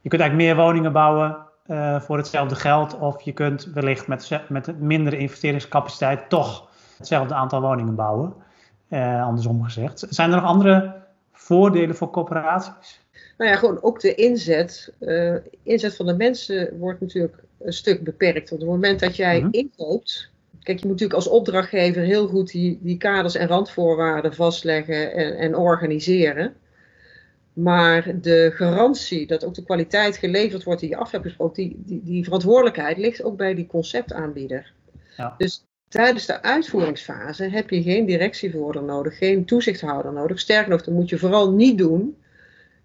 je 0.00 0.08
kunt 0.08 0.22
eigenlijk 0.22 0.34
meer 0.50 0.64
woningen 0.64 0.92
bouwen 0.92 1.36
uh, 1.66 2.00
voor 2.00 2.16
hetzelfde 2.16 2.54
geld. 2.54 2.98
Of 2.98 3.22
je 3.22 3.32
kunt 3.32 3.64
wellicht 3.64 4.06
met, 4.06 4.40
met 4.48 4.80
mindere 4.80 5.16
investeringscapaciteit 5.16 6.28
toch 6.28 6.68
hetzelfde 6.96 7.34
aantal 7.34 7.60
woningen 7.60 7.94
bouwen. 7.94 8.34
Uh, 8.90 9.24
andersom 9.24 9.62
gezegd. 9.62 10.06
Zijn 10.08 10.30
er 10.30 10.36
nog 10.36 10.44
andere 10.44 10.94
voordelen 11.32 11.96
voor 11.96 12.10
corporaties? 12.10 13.00
Nou 13.38 13.50
ja, 13.50 13.56
gewoon 13.56 13.82
ook 13.82 14.00
de 14.00 14.14
inzet. 14.14 14.94
Uh, 15.00 15.36
inzet 15.62 15.96
van 15.96 16.06
de 16.06 16.16
mensen 16.16 16.78
wordt 16.78 17.00
natuurlijk 17.00 17.44
een 17.60 17.72
stuk 17.72 18.04
beperkt. 18.04 18.52
Op 18.52 18.58
het 18.58 18.68
moment 18.68 19.00
dat 19.00 19.16
jij 19.16 19.40
mhm. 19.40 19.48
inkoopt, 19.50 20.30
Kijk, 20.66 20.78
je 20.78 20.86
moet 20.86 21.00
natuurlijk 21.00 21.26
als 21.26 21.34
opdrachtgever 21.34 22.02
heel 22.02 22.26
goed 22.26 22.50
die, 22.50 22.78
die 22.82 22.96
kaders 22.96 23.34
en 23.34 23.48
randvoorwaarden 23.48 24.34
vastleggen 24.34 25.12
en, 25.12 25.36
en 25.36 25.56
organiseren. 25.56 26.54
Maar 27.52 28.20
de 28.20 28.50
garantie 28.54 29.26
dat 29.26 29.44
ook 29.44 29.54
de 29.54 29.64
kwaliteit 29.64 30.16
geleverd 30.16 30.64
wordt 30.64 30.80
die 30.80 30.88
je 30.88 30.96
af 30.96 31.10
hebt 31.10 31.24
gesproken, 31.24 31.54
die, 31.54 31.82
die, 31.86 32.00
die 32.04 32.24
verantwoordelijkheid 32.24 32.96
ligt 32.96 33.22
ook 33.22 33.36
bij 33.36 33.54
die 33.54 33.66
conceptaanbieder. 33.66 34.72
Ja. 35.16 35.34
Dus 35.38 35.64
tijdens 35.88 36.26
de 36.26 36.42
uitvoeringsfase 36.42 37.48
heb 37.48 37.70
je 37.70 37.82
geen 37.82 38.06
directievoerder 38.06 38.82
nodig, 38.82 39.18
geen 39.18 39.44
toezichthouder 39.44 40.12
nodig. 40.12 40.40
Sterker 40.40 40.70
nog, 40.70 40.82
dat 40.82 40.94
moet 40.94 41.08
je 41.08 41.18
vooral 41.18 41.52
niet 41.52 41.78
doen. 41.78 42.16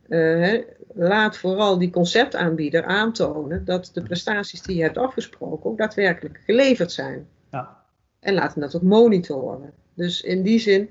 Uh, 0.08 0.62
laat 0.94 1.38
vooral 1.38 1.78
die 1.78 1.90
conceptaanbieder 1.90 2.84
aantonen 2.84 3.66
dat 3.66 3.90
de 3.94 4.04
prestaties 4.04 4.62
die 4.62 4.76
je 4.76 4.84
hebt 4.84 4.98
afgesproken 4.98 5.70
ook 5.70 5.78
daadwerkelijk 5.78 6.40
geleverd 6.46 6.92
zijn. 6.92 7.28
Ja. 7.52 7.78
En 8.20 8.34
laat 8.34 8.54
hem 8.54 8.64
dat 8.64 8.76
ook 8.76 8.82
monitoren. 8.82 9.74
Dus 9.94 10.22
in 10.22 10.44
die 10.44 10.60
zin 10.60 10.90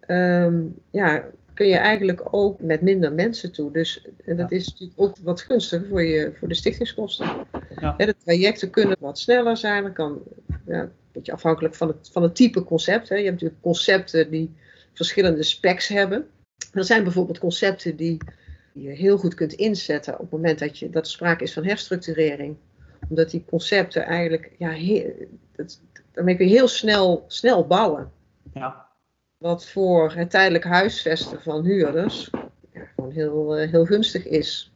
ehm, 0.00 0.62
ja, 0.90 1.24
kun 1.58 1.66
je 1.66 1.76
eigenlijk 1.76 2.22
ook 2.30 2.60
met 2.60 2.80
minder 2.80 3.12
mensen 3.12 3.52
toe. 3.52 3.72
Dus 3.72 4.06
en 4.24 4.36
dat 4.36 4.52
is 4.52 4.68
natuurlijk 4.68 5.00
ook 5.00 5.16
wat 5.22 5.40
gunstiger 5.40 5.88
voor, 5.88 6.02
je, 6.02 6.32
voor 6.38 6.48
de 6.48 6.54
stichtingskosten. 6.54 7.26
Ja. 7.80 7.96
de 7.96 8.16
trajecten 8.24 8.70
kunnen 8.70 8.96
wat 9.00 9.18
sneller 9.18 9.56
zijn. 9.56 9.82
Dat 9.82 9.92
kan 9.92 10.22
ja, 10.66 10.80
een 10.80 10.90
beetje 11.12 11.32
afhankelijk 11.32 11.74
van 11.74 11.88
het, 11.88 12.08
van 12.12 12.22
het 12.22 12.34
type 12.34 12.64
concept. 12.64 13.08
Hè. 13.08 13.14
Je 13.14 13.22
hebt 13.22 13.34
natuurlijk 13.34 13.62
concepten 13.62 14.30
die 14.30 14.54
verschillende 14.92 15.42
specs 15.42 15.88
hebben. 15.88 16.26
Er 16.72 16.84
zijn 16.84 17.02
bijvoorbeeld 17.02 17.38
concepten 17.38 17.96
die 17.96 18.18
je 18.72 18.90
heel 18.90 19.18
goed 19.18 19.34
kunt 19.34 19.52
inzetten 19.52 20.14
op 20.14 20.20
het 20.20 20.30
moment 20.30 20.58
dat, 20.58 20.78
je, 20.78 20.90
dat 20.90 21.04
er 21.04 21.12
sprake 21.12 21.42
is 21.42 21.52
van 21.52 21.64
herstructurering. 21.64 22.56
Omdat 23.08 23.30
die 23.30 23.44
concepten 23.46 24.04
eigenlijk, 24.04 24.50
ja, 24.58 24.70
heel, 24.70 25.12
dat, 25.56 25.80
daarmee 26.18 26.36
kun 26.36 26.48
je 26.48 26.54
heel 26.54 26.68
snel, 26.68 27.24
snel 27.26 27.66
bouwen. 27.66 28.12
Ja. 28.54 28.86
Wat 29.36 29.68
voor 29.68 30.12
het 30.12 30.30
tijdelijk 30.30 30.64
huisvesten 30.64 31.42
van 31.42 31.64
huurders 31.64 32.30
ja, 32.72 32.84
gewoon 32.94 33.10
heel, 33.10 33.56
eh, 33.56 33.70
heel 33.70 33.84
gunstig 33.84 34.26
is. 34.26 34.72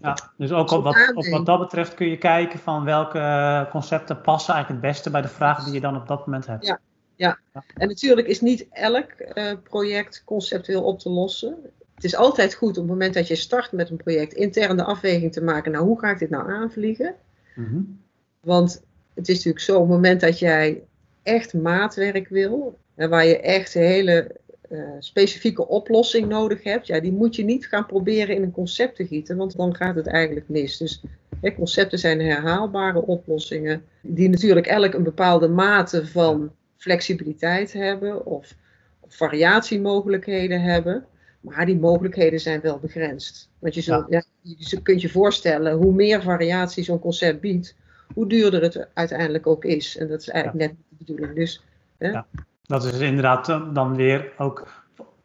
Ja, 0.00 0.16
dus 0.36 0.52
ook 0.52 0.70
op 0.70 0.82
wat, 0.82 1.12
op 1.14 1.26
wat 1.26 1.46
dat 1.46 1.58
betreft 1.58 1.94
kun 1.94 2.08
je 2.08 2.18
kijken 2.18 2.58
van 2.58 2.84
welke 2.84 3.68
concepten 3.70 4.20
passen 4.20 4.54
eigenlijk 4.54 4.82
het 4.82 4.92
beste 4.92 5.10
bij 5.10 5.22
de 5.22 5.28
vragen 5.28 5.64
die 5.64 5.74
je 5.74 5.80
dan 5.80 5.96
op 5.96 6.08
dat 6.08 6.26
moment 6.26 6.46
hebt. 6.46 6.66
Ja, 6.66 6.80
ja. 7.16 7.38
en 7.74 7.88
natuurlijk 7.88 8.26
is 8.26 8.40
niet 8.40 8.66
elk 8.70 9.06
uh, 9.34 9.52
project 9.62 10.22
conceptueel 10.24 10.82
op 10.82 10.98
te 10.98 11.10
lossen. 11.10 11.56
Het 11.94 12.04
is 12.04 12.16
altijd 12.16 12.54
goed 12.54 12.70
op 12.70 12.82
het 12.82 12.86
moment 12.86 13.14
dat 13.14 13.28
je 13.28 13.36
start 13.36 13.72
met 13.72 13.90
een 13.90 13.96
project 13.96 14.32
intern 14.32 14.76
de 14.76 14.84
afweging 14.84 15.32
te 15.32 15.44
maken. 15.44 15.72
Nou, 15.72 15.84
hoe 15.84 15.98
ga 15.98 16.10
ik 16.10 16.18
dit 16.18 16.30
nou 16.30 16.50
aanvliegen? 16.50 17.14
Mm 17.54 18.00
Want 18.40 18.82
het 19.20 19.28
is 19.28 19.36
natuurlijk 19.36 19.64
zo, 19.64 19.74
op 19.74 19.80
het 19.80 19.90
moment 19.90 20.20
dat 20.20 20.38
jij 20.38 20.82
echt 21.22 21.54
maatwerk 21.54 22.28
wil, 22.28 22.78
en 22.94 23.10
waar 23.10 23.26
je 23.26 23.40
echt 23.40 23.74
een 23.74 23.82
hele 23.82 24.36
uh, 24.70 24.82
specifieke 24.98 25.68
oplossing 25.68 26.28
nodig 26.28 26.62
hebt, 26.62 26.86
ja, 26.86 27.00
die 27.00 27.12
moet 27.12 27.36
je 27.36 27.44
niet 27.44 27.66
gaan 27.66 27.86
proberen 27.86 28.34
in 28.34 28.42
een 28.42 28.50
concept 28.50 28.96
te 28.96 29.06
gieten, 29.06 29.36
want 29.36 29.56
dan 29.56 29.74
gaat 29.74 29.94
het 29.94 30.06
eigenlijk 30.06 30.48
mis. 30.48 30.76
Dus 30.76 31.02
hè, 31.40 31.54
concepten 31.54 31.98
zijn 31.98 32.20
herhaalbare 32.20 33.02
oplossingen, 33.02 33.84
die 34.00 34.28
natuurlijk 34.28 34.66
elk 34.66 34.94
een 34.94 35.02
bepaalde 35.02 35.48
mate 35.48 36.06
van 36.06 36.52
flexibiliteit 36.76 37.72
hebben 37.72 38.26
of, 38.26 38.54
of 39.00 39.14
variatiemogelijkheden 39.14 40.60
hebben. 40.60 41.04
Maar 41.40 41.66
die 41.66 41.78
mogelijkheden 41.78 42.40
zijn 42.40 42.60
wel 42.60 42.78
begrensd. 42.78 43.48
Want 43.58 43.74
je, 43.74 43.80
zult, 43.80 44.06
ja. 44.08 44.22
je 44.42 44.82
kunt 44.82 45.00
je 45.00 45.08
voorstellen, 45.08 45.72
hoe 45.72 45.92
meer 45.92 46.22
variatie 46.22 46.84
zo'n 46.84 46.98
concept 46.98 47.40
biedt, 47.40 47.74
hoe 48.14 48.28
duurder 48.28 48.62
het 48.62 48.88
uiteindelijk 48.94 49.46
ook 49.46 49.64
is. 49.64 49.96
En 49.96 50.08
dat 50.08 50.20
is 50.20 50.28
eigenlijk 50.28 50.66
net 50.66 50.76
de 50.88 51.04
bedoeling. 51.04 51.34
Dus, 51.34 51.64
hè? 51.98 52.08
Ja. 52.08 52.26
Dat 52.62 52.84
is 52.84 52.98
inderdaad 52.98 53.46
dan 53.72 53.96
weer 53.96 54.32
ook, 54.38 54.84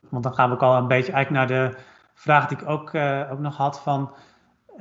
want 0.09 0.23
dan 0.23 0.33
gaan 0.33 0.49
we 0.49 0.55
ook 0.55 0.61
al 0.61 0.77
een 0.77 0.87
beetje 0.87 1.11
eigenlijk 1.11 1.49
naar 1.49 1.61
de 1.61 1.77
vraag 2.13 2.47
die 2.47 2.57
ik 2.57 2.69
ook, 2.69 2.93
uh, 2.93 3.31
ook 3.31 3.39
nog 3.39 3.57
had 3.57 3.79
van, 3.79 4.11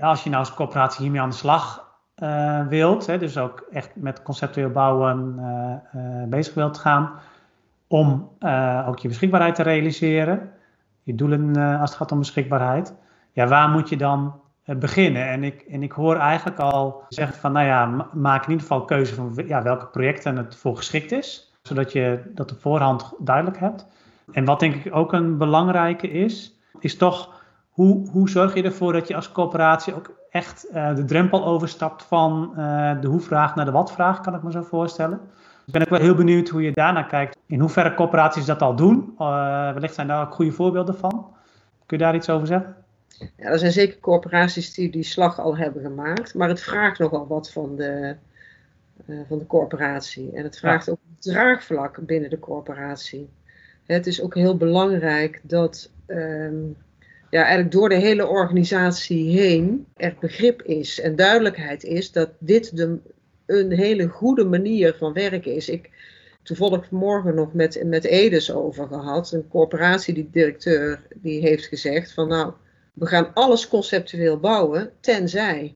als 0.01 0.23
je 0.23 0.31
nou 0.31 0.41
als 0.41 0.55
coöperatie 0.55 1.03
hiermee 1.03 1.21
aan 1.21 1.31
de 1.31 1.37
slag 1.37 1.93
uh, 2.23 2.67
wilt, 2.67 3.07
hè, 3.07 3.19
dus 3.19 3.39
ook 3.39 3.67
echt 3.71 3.91
met 3.95 4.23
conceptueel 4.23 4.71
bouwen 4.71 5.35
uh, 5.95 6.23
bezig 6.29 6.55
wilt 6.55 6.79
gaan, 6.79 7.11
om 7.87 8.31
ook 8.87 8.99
je 8.99 9.09
beschikbaarheid 9.09 9.55
te 9.55 9.63
realiseren, 9.63 10.51
je 11.03 11.15
doelen 11.15 11.57
als 11.57 11.91
het 11.91 11.99
gaat 11.99 12.13
om 12.13 12.19
beschikbaarheid, 12.19 12.95
ja, 13.33 13.47
waar 13.47 13.69
moet 13.69 13.89
je 13.89 13.97
dan 13.97 14.41
beginnen? 14.65 15.29
En 15.29 15.45
ik, 15.45 15.61
en 15.61 15.83
ik 15.83 15.93
hoor 15.93 16.17
eigenlijk 16.17 16.59
al 16.59 17.05
zeggen 17.09 17.39
van, 17.39 17.53
nou 17.53 17.67
ja, 17.67 18.09
maak 18.13 18.45
in 18.45 18.51
ieder 18.51 18.67
geval 18.67 18.85
keuze 18.85 19.15
van 19.15 19.33
ja, 19.47 19.63
welke 19.63 19.87
projecten 19.87 20.37
het 20.37 20.57
voor 20.57 20.77
geschikt 20.77 21.13
is 21.13 21.53
zodat 21.69 21.93
je 21.93 22.23
dat 22.35 22.53
op 22.53 22.61
voorhand 22.61 23.13
duidelijk 23.19 23.59
hebt. 23.59 23.87
En 24.33 24.45
wat 24.45 24.61
denk 24.61 24.75
ik 24.75 24.95
ook 24.95 25.13
een 25.13 25.39
belangrijke 25.39 26.11
is, 26.11 26.59
is 26.81 26.97
toch 26.97 27.43
hoe, 27.71 28.09
hoe 28.11 28.29
zorg 28.29 28.55
je 28.55 28.63
ervoor 28.63 28.93
dat 28.93 29.09
je 29.09 29.17
als 29.17 29.33
coöperatie 29.33 29.95
ook 29.95 30.11
echt 30.31 30.67
uh, 30.75 30.95
de 30.95 31.05
drempel 31.05 31.45
overstapt 31.45 32.03
van 32.03 32.55
uh, 32.57 33.01
de 33.01 33.09
hoe-vraag 33.09 33.55
naar 33.55 33.65
de 33.65 33.71
wat-vraag, 33.71 34.21
kan 34.21 34.35
ik 34.35 34.43
me 34.43 34.51
zo 34.51 34.63
voorstellen. 34.63 35.21
Dus 35.65 35.73
ben 35.73 35.83
ik 35.83 35.89
wel 35.89 36.01
heel 36.01 36.15
benieuwd 36.15 36.49
hoe 36.49 36.63
je 36.63 36.73
daarnaar 36.73 37.07
kijkt. 37.07 37.39
In 37.47 37.61
hoeverre 37.61 37.95
coöperaties 37.95 38.45
dat 38.45 38.63
al 38.63 38.77
doen. 38.77 39.15
Uh, 39.19 39.73
wellicht 39.73 39.95
zijn 39.95 40.07
daar 40.07 40.27
ook 40.27 40.35
goede 40.35 40.53
voorbeelden 40.53 40.97
van. 40.97 41.27
Kun 41.87 41.99
je 41.99 42.05
daar 42.05 42.15
iets 42.15 42.31
over 42.31 42.47
zeggen? 42.47 42.77
Ja, 43.19 43.45
er 43.45 43.59
zijn 43.59 43.73
zeker 43.73 43.99
coöperaties 44.01 44.75
die 44.75 44.91
die 44.91 45.03
slag 45.03 45.41
al 45.41 45.57
hebben 45.57 45.83
gemaakt. 45.83 46.35
Maar 46.35 46.49
het 46.49 46.61
vraagt 46.61 46.99
nogal 46.99 47.27
wat 47.27 47.51
van 47.51 47.77
de, 47.77 48.17
uh, 49.07 49.21
van 49.29 49.39
de 49.39 49.47
corporatie. 49.47 50.33
En 50.35 50.43
het 50.43 50.59
vraagt 50.59 50.91
ook 50.91 50.99
draagvlak 51.19 52.07
binnen 52.07 52.31
de 52.31 52.39
corporatie. 52.39 53.29
Het 53.87 54.07
is 54.07 54.23
ook 54.23 54.35
heel 54.35 54.57
belangrijk 54.57 55.41
dat 55.43 55.91
um, 56.07 56.77
ja, 57.31 57.41
eigenlijk 57.41 57.73
door 57.73 57.89
de 57.89 57.95
hele 57.95 58.27
organisatie 58.27 59.39
heen 59.39 59.87
er 59.97 60.17
begrip 60.21 60.63
is 60.63 61.01
en 61.01 61.17
duidelijkheid 61.17 61.85
is 61.85 62.13
dat 62.13 62.31
dit 62.39 62.77
de, 62.77 62.99
een 63.47 63.73
hele 63.73 64.09
goede 64.09 64.45
manier 64.45 64.95
van 64.95 65.13
werken 65.13 65.55
is. 65.55 65.69
Ik 65.69 65.91
toevallig 66.43 66.87
vanmorgen 66.89 67.35
nog 67.35 67.53
met, 67.53 67.83
met 67.85 68.05
Edes 68.05 68.53
over 68.53 68.87
gehad. 68.87 69.33
Een 69.33 69.49
corporatie, 69.49 70.15
die 70.15 70.29
directeur, 70.33 71.03
die 71.15 71.41
heeft 71.41 71.67
gezegd 71.67 72.13
van 72.13 72.29
nou, 72.29 72.53
we 72.95 73.07
gaan 73.07 73.35
alles 73.35 73.69
conceptueel 73.69 74.39
bouwen, 74.39 74.93
tenzij. 75.01 75.75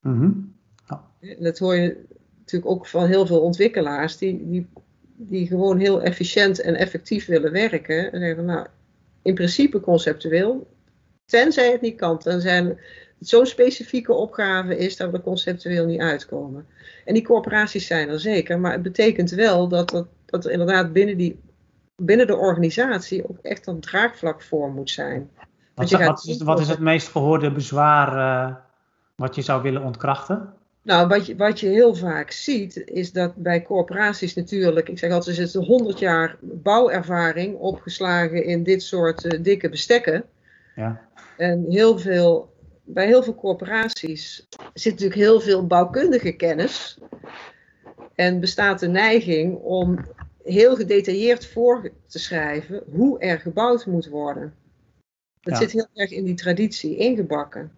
Mm 0.00 0.18
-hmm. 0.18 0.54
Dat 1.38 1.58
hoor 1.58 1.74
je 1.74 2.04
natuurlijk 2.38 2.70
ook 2.70 2.86
van 2.86 3.06
heel 3.06 3.26
veel 3.26 3.40
ontwikkelaars 3.40 4.16
die, 4.16 4.48
die, 4.48 4.66
die 5.16 5.46
gewoon 5.46 5.78
heel 5.78 6.02
efficiënt 6.02 6.60
en 6.60 6.74
effectief 6.74 7.26
willen 7.26 7.52
werken. 7.52 8.12
En 8.12 8.18
zeggen 8.18 8.36
van 8.36 8.44
nou, 8.44 8.66
in 9.22 9.34
principe 9.34 9.80
conceptueel, 9.80 10.66
tenzij 11.24 11.72
het 11.72 11.80
niet 11.80 11.96
kan. 11.96 12.18
Tenzij 12.18 12.62
het 12.62 12.78
zo'n 13.18 13.46
specifieke 13.46 14.12
opgave 14.12 14.78
is 14.78 14.96
dat 14.96 15.10
we 15.10 15.16
er 15.16 15.22
conceptueel 15.22 15.86
niet 15.86 16.00
uitkomen. 16.00 16.66
En 17.04 17.14
die 17.14 17.24
corporaties 17.24 17.86
zijn 17.86 18.08
er 18.08 18.20
zeker, 18.20 18.58
maar 18.58 18.72
het 18.72 18.82
betekent 18.82 19.30
wel 19.30 19.68
dat 19.68 19.92
er, 19.92 20.06
dat 20.26 20.44
er 20.44 20.50
inderdaad 20.50 20.92
binnen, 20.92 21.16
die, 21.16 21.38
binnen 21.96 22.26
de 22.26 22.36
organisatie 22.36 23.28
ook 23.28 23.38
echt 23.42 23.66
een 23.66 23.80
draagvlak 23.80 24.42
voor 24.42 24.72
moet 24.72 24.90
zijn. 24.90 25.30
Wat, 25.76 25.90
wat, 25.90 26.24
is, 26.26 26.42
wat 26.42 26.60
is, 26.60 26.68
het 26.68 26.78
meest 26.78 27.08
gehoorde 27.08 27.52
bezwaar 27.52 28.16
uh, 28.16 28.54
wat 29.14 29.34
je 29.34 29.42
zou 29.42 29.62
willen 29.62 29.82
ontkrachten? 29.82 30.54
Nou, 30.82 31.08
wat 31.08 31.26
je, 31.26 31.36
wat 31.36 31.60
je 31.60 31.68
heel 31.68 31.94
vaak 31.94 32.30
ziet, 32.30 32.76
is 32.76 33.12
dat 33.12 33.34
bij 33.34 33.62
corporaties 33.62 34.34
natuurlijk, 34.34 34.88
ik 34.88 34.98
zeg 34.98 35.12
altijd, 35.12 35.38
er 35.38 35.48
zit 35.48 35.64
100 35.64 35.98
jaar 35.98 36.36
bouwervaring 36.40 37.56
opgeslagen 37.56 38.44
in 38.44 38.62
dit 38.62 38.82
soort 38.82 39.24
uh, 39.24 39.42
dikke 39.42 39.68
bestekken. 39.68 40.24
Ja. 40.76 41.00
En 41.36 41.64
heel 41.68 41.98
veel, 41.98 42.52
bij 42.84 43.06
heel 43.06 43.22
veel 43.22 43.34
corporaties 43.34 44.48
zit 44.74 44.92
natuurlijk 44.92 45.20
heel 45.20 45.40
veel 45.40 45.66
bouwkundige 45.66 46.32
kennis. 46.32 46.98
En 48.14 48.40
bestaat 48.40 48.78
de 48.78 48.88
neiging 48.88 49.56
om 49.56 49.98
heel 50.44 50.76
gedetailleerd 50.76 51.46
voor 51.46 51.90
te 52.06 52.18
schrijven 52.18 52.82
hoe 52.94 53.18
er 53.18 53.38
gebouwd 53.38 53.86
moet 53.86 54.08
worden. 54.08 54.54
Dat 55.46 55.58
zit 55.58 55.72
heel 55.72 55.86
erg 55.94 56.10
in 56.10 56.24
die 56.24 56.34
traditie 56.34 56.96
ingebakken. 56.96 57.70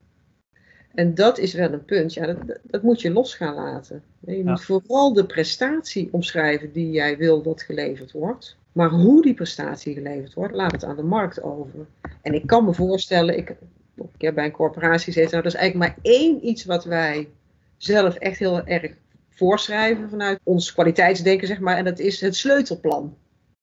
En 0.94 1.14
dat 1.14 1.38
is 1.38 1.54
wel 1.54 1.72
een 1.72 1.84
punt, 1.84 2.14
ja, 2.14 2.26
dat, 2.26 2.58
dat 2.62 2.82
moet 2.82 3.00
je 3.00 3.10
los 3.10 3.34
gaan 3.34 3.54
laten. 3.54 4.02
Je 4.20 4.44
moet 4.44 4.64
vooral 4.64 5.12
de 5.12 5.26
prestatie 5.26 6.08
omschrijven 6.12 6.72
die 6.72 6.90
jij 6.90 7.16
wil 7.16 7.42
dat 7.42 7.62
geleverd 7.62 8.12
wordt. 8.12 8.56
Maar 8.72 8.90
hoe 8.90 9.22
die 9.22 9.34
prestatie 9.34 9.94
geleverd 9.94 10.34
wordt, 10.34 10.54
laat 10.54 10.72
het 10.72 10.84
aan 10.84 10.96
de 10.96 11.02
markt 11.02 11.42
over. 11.42 11.86
En 12.22 12.34
ik 12.34 12.46
kan 12.46 12.64
me 12.64 12.74
voorstellen, 12.74 13.36
ik, 13.36 13.54
ik 13.94 14.20
heb 14.20 14.34
bij 14.34 14.44
een 14.44 14.50
corporatie 14.50 15.12
gezeten, 15.12 15.30
nou, 15.30 15.42
dat 15.42 15.52
is 15.52 15.58
eigenlijk 15.58 15.90
maar 15.92 16.12
één 16.12 16.46
iets 16.46 16.64
wat 16.64 16.84
wij 16.84 17.28
zelf 17.76 18.14
echt 18.14 18.38
heel 18.38 18.66
erg 18.66 18.92
voorschrijven 19.30 20.10
vanuit 20.10 20.40
ons 20.42 20.72
kwaliteitsdenken, 20.72 21.46
zeg 21.46 21.60
maar. 21.60 21.76
En 21.76 21.84
dat 21.84 21.98
is 21.98 22.20
het 22.20 22.36
sleutelplan. 22.36 23.16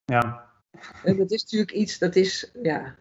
Ja. 0.05 0.43
En 1.03 1.17
dat 1.17 1.31
is 1.31 1.41
natuurlijk 1.41 1.71
iets, 1.71 1.97
dat 1.97 2.15
is, 2.15 2.51
ja, 2.62 2.95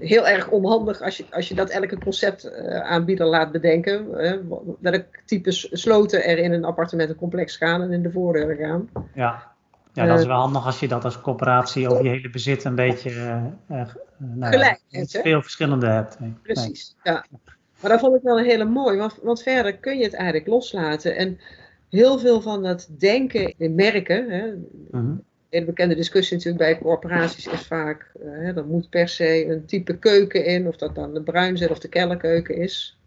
heel 0.00 0.28
erg 0.28 0.48
onhandig 0.48 1.00
als 1.00 1.16
je, 1.16 1.24
als 1.30 1.48
je 1.48 1.54
dat 1.54 1.70
elke 1.70 1.98
conceptaanbieder 1.98 3.26
laat 3.26 3.52
bedenken. 3.52 4.10
welk 4.80 5.04
type 5.24 5.50
sloten 5.50 6.24
er 6.24 6.38
in 6.38 6.52
een 6.52 6.64
appartementencomplex 6.64 7.56
gaan 7.56 7.82
en 7.82 7.92
in 7.92 8.02
de 8.02 8.10
voordeuren 8.10 8.56
gaan. 8.56 8.88
Ja. 9.14 9.50
Ja, 9.92 10.06
dat 10.06 10.18
is 10.18 10.26
wel 10.26 10.40
handig 10.40 10.66
als 10.66 10.80
je 10.80 10.88
dat 10.88 11.04
als 11.04 11.20
coöperatie 11.20 11.88
over 11.88 12.04
je 12.04 12.10
hele 12.10 12.30
bezit 12.30 12.64
een 12.64 12.74
beetje 12.74 13.10
uh, 13.10 13.84
nou, 14.16 14.52
gelijk 14.52 14.80
hebt. 14.90 15.18
Veel 15.22 15.42
verschillende 15.42 15.86
hebt. 15.86 16.16
Precies, 16.42 16.96
ja. 17.02 17.24
Maar 17.80 17.90
dat 17.90 18.00
vond 18.00 18.16
ik 18.16 18.22
wel 18.22 18.38
een 18.38 18.44
hele 18.44 18.64
mooi, 18.64 18.98
want, 18.98 19.18
want 19.22 19.42
verder 19.42 19.76
kun 19.76 19.98
je 19.98 20.04
het 20.04 20.14
eigenlijk 20.14 20.46
loslaten. 20.46 21.16
En 21.16 21.38
heel 21.90 22.18
veel 22.18 22.40
van 22.40 22.62
dat 22.62 22.88
denken 22.98 23.54
in 23.58 23.74
merken, 23.74 24.30
hè, 24.30 24.52
mhm. 24.90 25.14
Hele 25.52 25.64
bekende 25.66 25.94
discussie 25.94 26.36
natuurlijk 26.36 26.64
bij 26.64 26.78
corporaties 26.78 27.46
is 27.46 27.66
vaak, 27.66 28.12
uh, 28.24 28.56
er 28.56 28.66
moet 28.66 28.90
per 28.90 29.08
se 29.08 29.46
een 29.46 29.64
type 29.64 29.98
keuken 29.98 30.44
in, 30.44 30.68
of 30.68 30.76
dat 30.76 30.94
dan 30.94 31.14
de 31.14 31.22
bruinzet 31.22 31.70
of 31.70 31.78
de 31.78 31.88
kellerkeuken 31.88 32.56
is. 32.56 32.98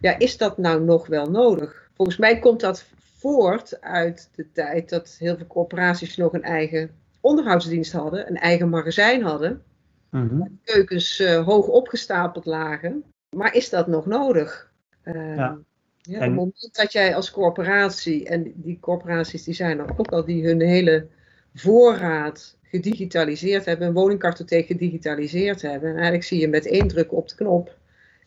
Ja, 0.00 0.18
is 0.18 0.36
dat 0.36 0.58
nou 0.58 0.84
nog 0.84 1.06
wel 1.06 1.30
nodig? 1.30 1.90
Volgens 1.96 2.16
mij 2.16 2.38
komt 2.38 2.60
dat 2.60 2.84
voort 3.18 3.80
uit 3.80 4.30
de 4.34 4.52
tijd 4.52 4.88
dat 4.88 5.16
heel 5.18 5.36
veel 5.36 5.46
corporaties 5.46 6.16
nog 6.16 6.32
een 6.32 6.42
eigen 6.42 6.90
onderhoudsdienst 7.20 7.92
hadden, 7.92 8.28
een 8.28 8.38
eigen 8.38 8.68
magazijn 8.68 9.22
hadden, 9.22 9.62
mm 10.10 10.38
waar 10.38 10.50
keukens 10.64 11.20
uh, 11.20 11.44
hoog 11.44 11.66
opgestapeld 11.66 12.44
lagen. 12.44 13.04
Maar 13.36 13.54
is 13.54 13.70
dat 13.70 13.86
nog 13.86 14.06
nodig? 14.06 14.70
Uh, 15.04 15.36
ja. 15.36 15.58
Ja, 16.04 16.16
Op 16.16 16.22
het 16.22 16.34
moment 16.34 16.68
dat 16.72 16.92
jij 16.92 17.14
als 17.14 17.30
corporatie, 17.30 18.28
en 18.28 18.52
die 18.56 18.78
corporaties 18.80 19.44
die 19.44 19.54
zijn 19.54 19.78
er 19.78 19.98
ook 19.98 20.10
al, 20.10 20.24
die 20.24 20.46
hun 20.46 20.60
hele 20.60 21.06
voorraad 21.54 22.56
gedigitaliseerd 22.62 23.64
hebben, 23.64 23.86
een 23.86 23.92
woningkartotheek 23.92 24.66
gedigitaliseerd 24.66 25.62
hebben, 25.62 25.88
en 25.88 25.94
eigenlijk 25.94 26.24
zie 26.24 26.40
je 26.40 26.48
met 26.48 26.66
één 26.66 26.88
druk 26.88 27.12
op 27.12 27.28
de 27.28 27.34
knop, 27.34 27.76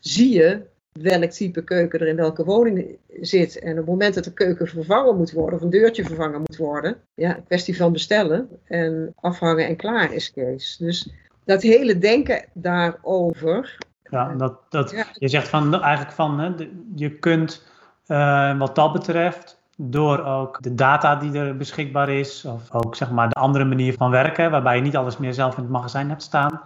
zie 0.00 0.32
je 0.34 0.62
welk 0.92 1.30
type 1.30 1.64
keuken 1.64 2.00
er 2.00 2.06
in 2.06 2.16
welke 2.16 2.44
woning 2.44 2.98
zit. 3.20 3.58
En 3.58 3.70
op 3.70 3.76
het 3.76 3.86
moment 3.86 4.14
dat 4.14 4.24
de 4.24 4.32
keuken 4.32 4.66
vervangen 4.66 5.16
moet 5.16 5.32
worden, 5.32 5.58
of 5.58 5.64
een 5.64 5.70
deurtje 5.70 6.04
vervangen 6.04 6.38
moet 6.40 6.56
worden, 6.56 6.96
ja, 7.14 7.32
kwestie 7.46 7.76
van 7.76 7.92
bestellen 7.92 8.48
en 8.64 9.12
afhangen 9.20 9.66
en 9.66 9.76
klaar 9.76 10.12
is 10.12 10.32
Kees. 10.32 10.76
Dus 10.76 11.10
dat 11.44 11.62
hele 11.62 11.98
denken 11.98 12.44
daarover. 12.52 13.78
Ja, 14.10 14.34
dat, 14.34 14.60
dat, 14.68 14.94
je 15.12 15.28
zegt 15.28 15.48
van, 15.48 15.82
eigenlijk 15.82 16.14
van, 16.14 16.38
hè, 16.38 16.68
je 16.94 17.18
kunt 17.18 17.66
uh, 18.06 18.58
wat 18.58 18.74
dat 18.74 18.92
betreft, 18.92 19.60
door 19.76 20.24
ook 20.24 20.62
de 20.62 20.74
data 20.74 21.16
die 21.16 21.32
er 21.32 21.56
beschikbaar 21.56 22.08
is, 22.08 22.44
of 22.44 22.72
ook 22.72 22.96
zeg 22.96 23.10
maar 23.10 23.28
de 23.28 23.40
andere 23.40 23.64
manier 23.64 23.94
van 23.94 24.10
werken, 24.10 24.50
waarbij 24.50 24.76
je 24.76 24.82
niet 24.82 24.96
alles 24.96 25.16
meer 25.16 25.34
zelf 25.34 25.56
in 25.56 25.62
het 25.62 25.72
magazijn 25.72 26.08
hebt 26.08 26.22
staan, 26.22 26.60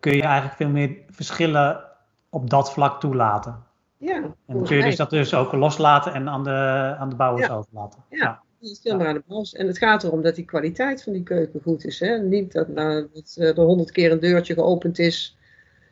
kun 0.00 0.16
je 0.16 0.22
eigenlijk 0.22 0.56
veel 0.56 0.68
meer 0.68 0.96
verschillen 1.08 1.84
op 2.28 2.50
dat 2.50 2.72
vlak 2.72 3.00
toelaten. 3.00 3.68
Ja, 3.96 4.22
en 4.46 4.64
kun 4.64 4.76
je 4.76 4.82
dus 4.82 4.96
dat 4.96 5.10
dus 5.10 5.34
ook 5.34 5.52
loslaten 5.52 6.12
en 6.12 6.28
aan 6.28 6.44
de, 6.44 6.94
aan 6.98 7.08
de 7.08 7.16
bouwers 7.16 7.50
overlaten. 7.50 8.00
Ja, 8.10 8.18
ja. 8.18 8.40
Stil 8.72 8.96
maar 8.96 9.06
aan 9.06 9.14
de 9.14 9.22
bouwers. 9.26 9.54
En 9.54 9.66
het 9.66 9.78
gaat 9.78 10.04
erom 10.04 10.22
dat 10.22 10.34
die 10.34 10.44
kwaliteit 10.44 11.02
van 11.02 11.12
die 11.12 11.22
keuken 11.22 11.60
goed 11.62 11.84
is. 11.84 12.00
Hè? 12.00 12.18
Niet 12.18 12.52
dat, 12.52 12.68
nou, 12.68 13.08
dat 13.12 13.36
uh, 13.38 13.48
er 13.48 13.64
honderd 13.64 13.90
keer 13.90 14.12
een 14.12 14.20
deurtje 14.20 14.54
geopend 14.54 14.98
is, 14.98 15.38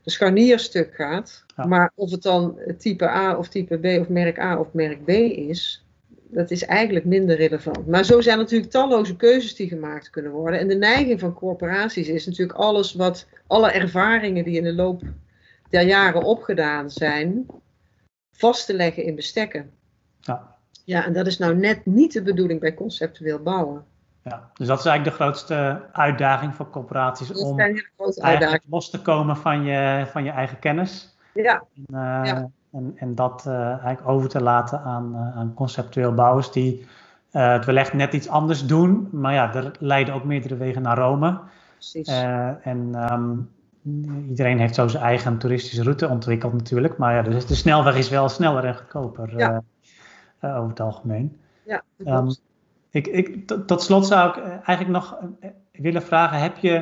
de 0.03 0.11
scharnierstuk 0.11 0.95
gaat. 0.95 1.45
Maar 1.57 1.93
of 1.95 2.11
het 2.11 2.23
dan 2.23 2.59
type 2.79 3.09
A 3.09 3.37
of 3.37 3.49
type 3.49 3.79
B 3.79 4.01
of 4.01 4.09
merk 4.09 4.39
A 4.39 4.59
of 4.59 4.73
merk 4.73 5.05
B 5.05 5.09
is, 5.09 5.87
dat 6.31 6.51
is 6.51 6.65
eigenlijk 6.65 7.05
minder 7.05 7.37
relevant. 7.37 7.87
Maar 7.87 8.05
zo 8.05 8.21
zijn 8.21 8.39
natuurlijk 8.39 8.71
talloze 8.71 9.17
keuzes 9.17 9.55
die 9.55 9.69
gemaakt 9.69 10.11
kunnen 10.11 10.33
worden. 10.33 10.61
En 10.61 10.69
de 10.69 10.75
neiging 10.75 11.21
van 11.21 11.35
corporaties 11.35 12.09
is 12.09 12.27
natuurlijk 12.27 12.59
alles 12.59 12.95
wat, 12.95 13.27
alle 13.47 13.71
ervaringen 13.71 14.45
die 14.45 14.57
in 14.57 14.65
de 14.65 14.75
loop 14.75 15.03
der 15.71 15.83
jaren 15.83 16.23
opgedaan 16.23 16.91
zijn, 16.91 17.47
vast 18.37 18.67
te 18.67 18.75
leggen 18.75 19.05
in 19.05 19.15
bestekken. 19.15 19.71
Ja. 20.21 20.57
Ja, 20.85 21.05
en 21.05 21.13
dat 21.13 21.27
is 21.27 21.39
nou 21.39 21.57
net 21.57 21.87
niet 21.87 22.13
de 22.13 22.23
bedoeling 22.23 22.61
bij 22.61 22.75
conceptueel 22.75 23.39
bouwen. 23.39 23.85
Ja, 24.23 24.51
dus 24.55 24.67
dat 24.67 24.79
is 24.79 24.85
eigenlijk 24.85 25.17
de 25.17 25.25
grootste 25.25 25.83
uitdaging 25.93 26.55
voor 26.55 26.71
corporaties 26.71 27.33
om 27.33 27.61
los 28.69 28.91
te 28.91 29.03
komen 29.03 29.37
van 29.37 29.65
je, 29.65 30.07
van 30.07 30.25
je 30.25 30.31
eigen 30.31 30.59
kennis. 30.59 31.17
Ja. 31.35 31.65
En, 31.75 31.85
uh, 31.95 32.21
ja. 32.25 32.51
En, 32.79 32.93
en 32.97 33.15
dat 33.15 33.45
uh, 33.49 33.55
eigenlijk 33.69 34.09
over 34.09 34.29
te 34.29 34.43
laten 34.43 34.81
aan, 34.81 35.13
uh, 35.15 35.37
aan 35.37 35.55
conceptueel 35.55 36.15
bouwers 36.15 36.53
die 36.53 36.87
het 37.31 37.65
wellicht 37.65 37.93
net 37.93 38.13
iets 38.13 38.29
anders 38.29 38.67
doen. 38.67 39.09
Maar 39.13 39.33
ja, 39.33 39.55
er 39.55 39.73
leiden 39.79 40.15
ook 40.15 40.25
meerdere 40.25 40.57
wegen 40.57 40.83
naar 40.83 40.99
Rome. 40.99 41.39
Precies. 41.79 42.09
en 42.63 43.11
um, 43.13 43.49
iedereen 44.29 44.59
heeft 44.59 44.75
zo 44.75 44.89
zijn 44.89 45.03
eigen 45.03 45.39
toeristische 45.39 45.83
route 45.83 46.09
ontwikkeld 46.09 46.53
natuurlijk. 46.53 46.99
Maar 46.99 47.15
ja, 47.15 47.23
dus 47.23 47.47
de 47.47 47.55
snelweg 47.55 47.97
is 47.97 48.09
wel 48.09 48.29
sneller 48.29 48.65
en 48.65 48.77
goedkoper 48.77 49.39
ja. 49.39 49.63
uh, 50.45 50.57
over 50.57 50.69
het 50.69 50.81
algemeen. 50.81 51.37
Ja, 51.65 51.83
um, 51.99 52.29
ik, 52.91 53.07
ik, 53.07 53.47
tot 53.67 53.83
slot 53.83 54.07
zou 54.07 54.29
ik 54.29 54.37
eh, 54.37 54.51
eigenlijk 54.51 54.89
nog 54.89 55.19
willen 55.73 56.03
vragen, 56.03 56.41
heb 56.41 56.57
je, 56.57 56.75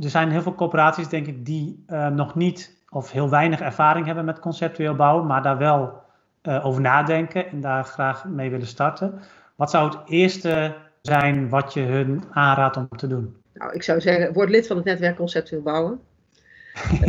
er 0.00 0.10
zijn 0.10 0.30
heel 0.30 0.42
veel 0.42 0.54
corporaties 0.54 1.08
denk 1.08 1.26
ik 1.26 1.46
die 1.46 1.84
uh, 1.88 2.08
nog 2.08 2.34
niet 2.34 2.83
of 2.94 3.10
heel 3.10 3.30
weinig 3.30 3.60
ervaring 3.60 4.06
hebben 4.06 4.24
met 4.24 4.38
conceptueel 4.38 4.94
bouwen, 4.94 5.26
maar 5.26 5.42
daar 5.42 5.58
wel 5.58 6.02
uh, 6.42 6.66
over 6.66 6.80
nadenken 6.80 7.50
en 7.50 7.60
daar 7.60 7.84
graag 7.84 8.24
mee 8.24 8.50
willen 8.50 8.66
starten. 8.66 9.20
Wat 9.54 9.70
zou 9.70 9.88
het 9.88 9.98
eerste 10.06 10.74
zijn 11.00 11.48
wat 11.48 11.72
je 11.72 11.80
hun 11.80 12.22
aanraadt 12.30 12.76
om 12.76 12.88
te 12.96 13.06
doen? 13.06 13.36
Nou, 13.54 13.72
ik 13.72 13.82
zou 13.82 14.00
zeggen, 14.00 14.32
word 14.32 14.50
lid 14.50 14.66
van 14.66 14.76
het 14.76 14.84
netwerk 14.84 15.16
conceptueel 15.16 15.62
bouwen. 15.62 16.00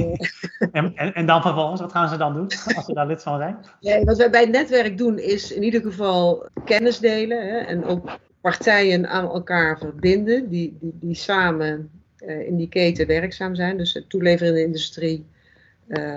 en, 0.72 0.96
en, 0.96 1.14
en, 1.14 1.26
dan 1.26 1.42
vervolgens, 1.42 1.82
wat 1.82 1.92
gaan 1.92 2.10
ze 2.10 2.18
dan 2.18 2.34
doen 2.34 2.48
als 2.76 2.86
ze 2.86 2.94
daar 2.94 3.08
lid 3.08 3.24
van 3.24 3.38
zijn? 3.38 4.06
Wat 4.06 4.18
wij 4.18 4.30
bij 4.30 4.42
het 4.42 4.52
netwerk 4.52 4.98
doen 4.98 5.20
is 5.20 5.52
in 5.52 5.64
ieder 5.64 5.82
geval 5.82 6.48
kennis 6.66 7.00
delen 7.00 7.48
hè, 7.48 7.58
en 7.58 7.86
ook 7.86 8.10
partijen 8.42 9.08
aan 9.08 9.24
elkaar 9.24 9.78
verbinden 9.78 10.50
die, 10.50 10.78
die, 10.80 10.94
die 11.00 11.16
samen 11.16 11.90
uh, 12.20 12.48
in 12.48 12.58
die 12.58 12.70
keten 12.70 13.08
werkzaam 13.08 13.56
zijn. 13.56 13.78
Dus 13.78 13.94
de 13.94 14.08
toeleverende 14.08 14.64
industrie, 14.64 15.26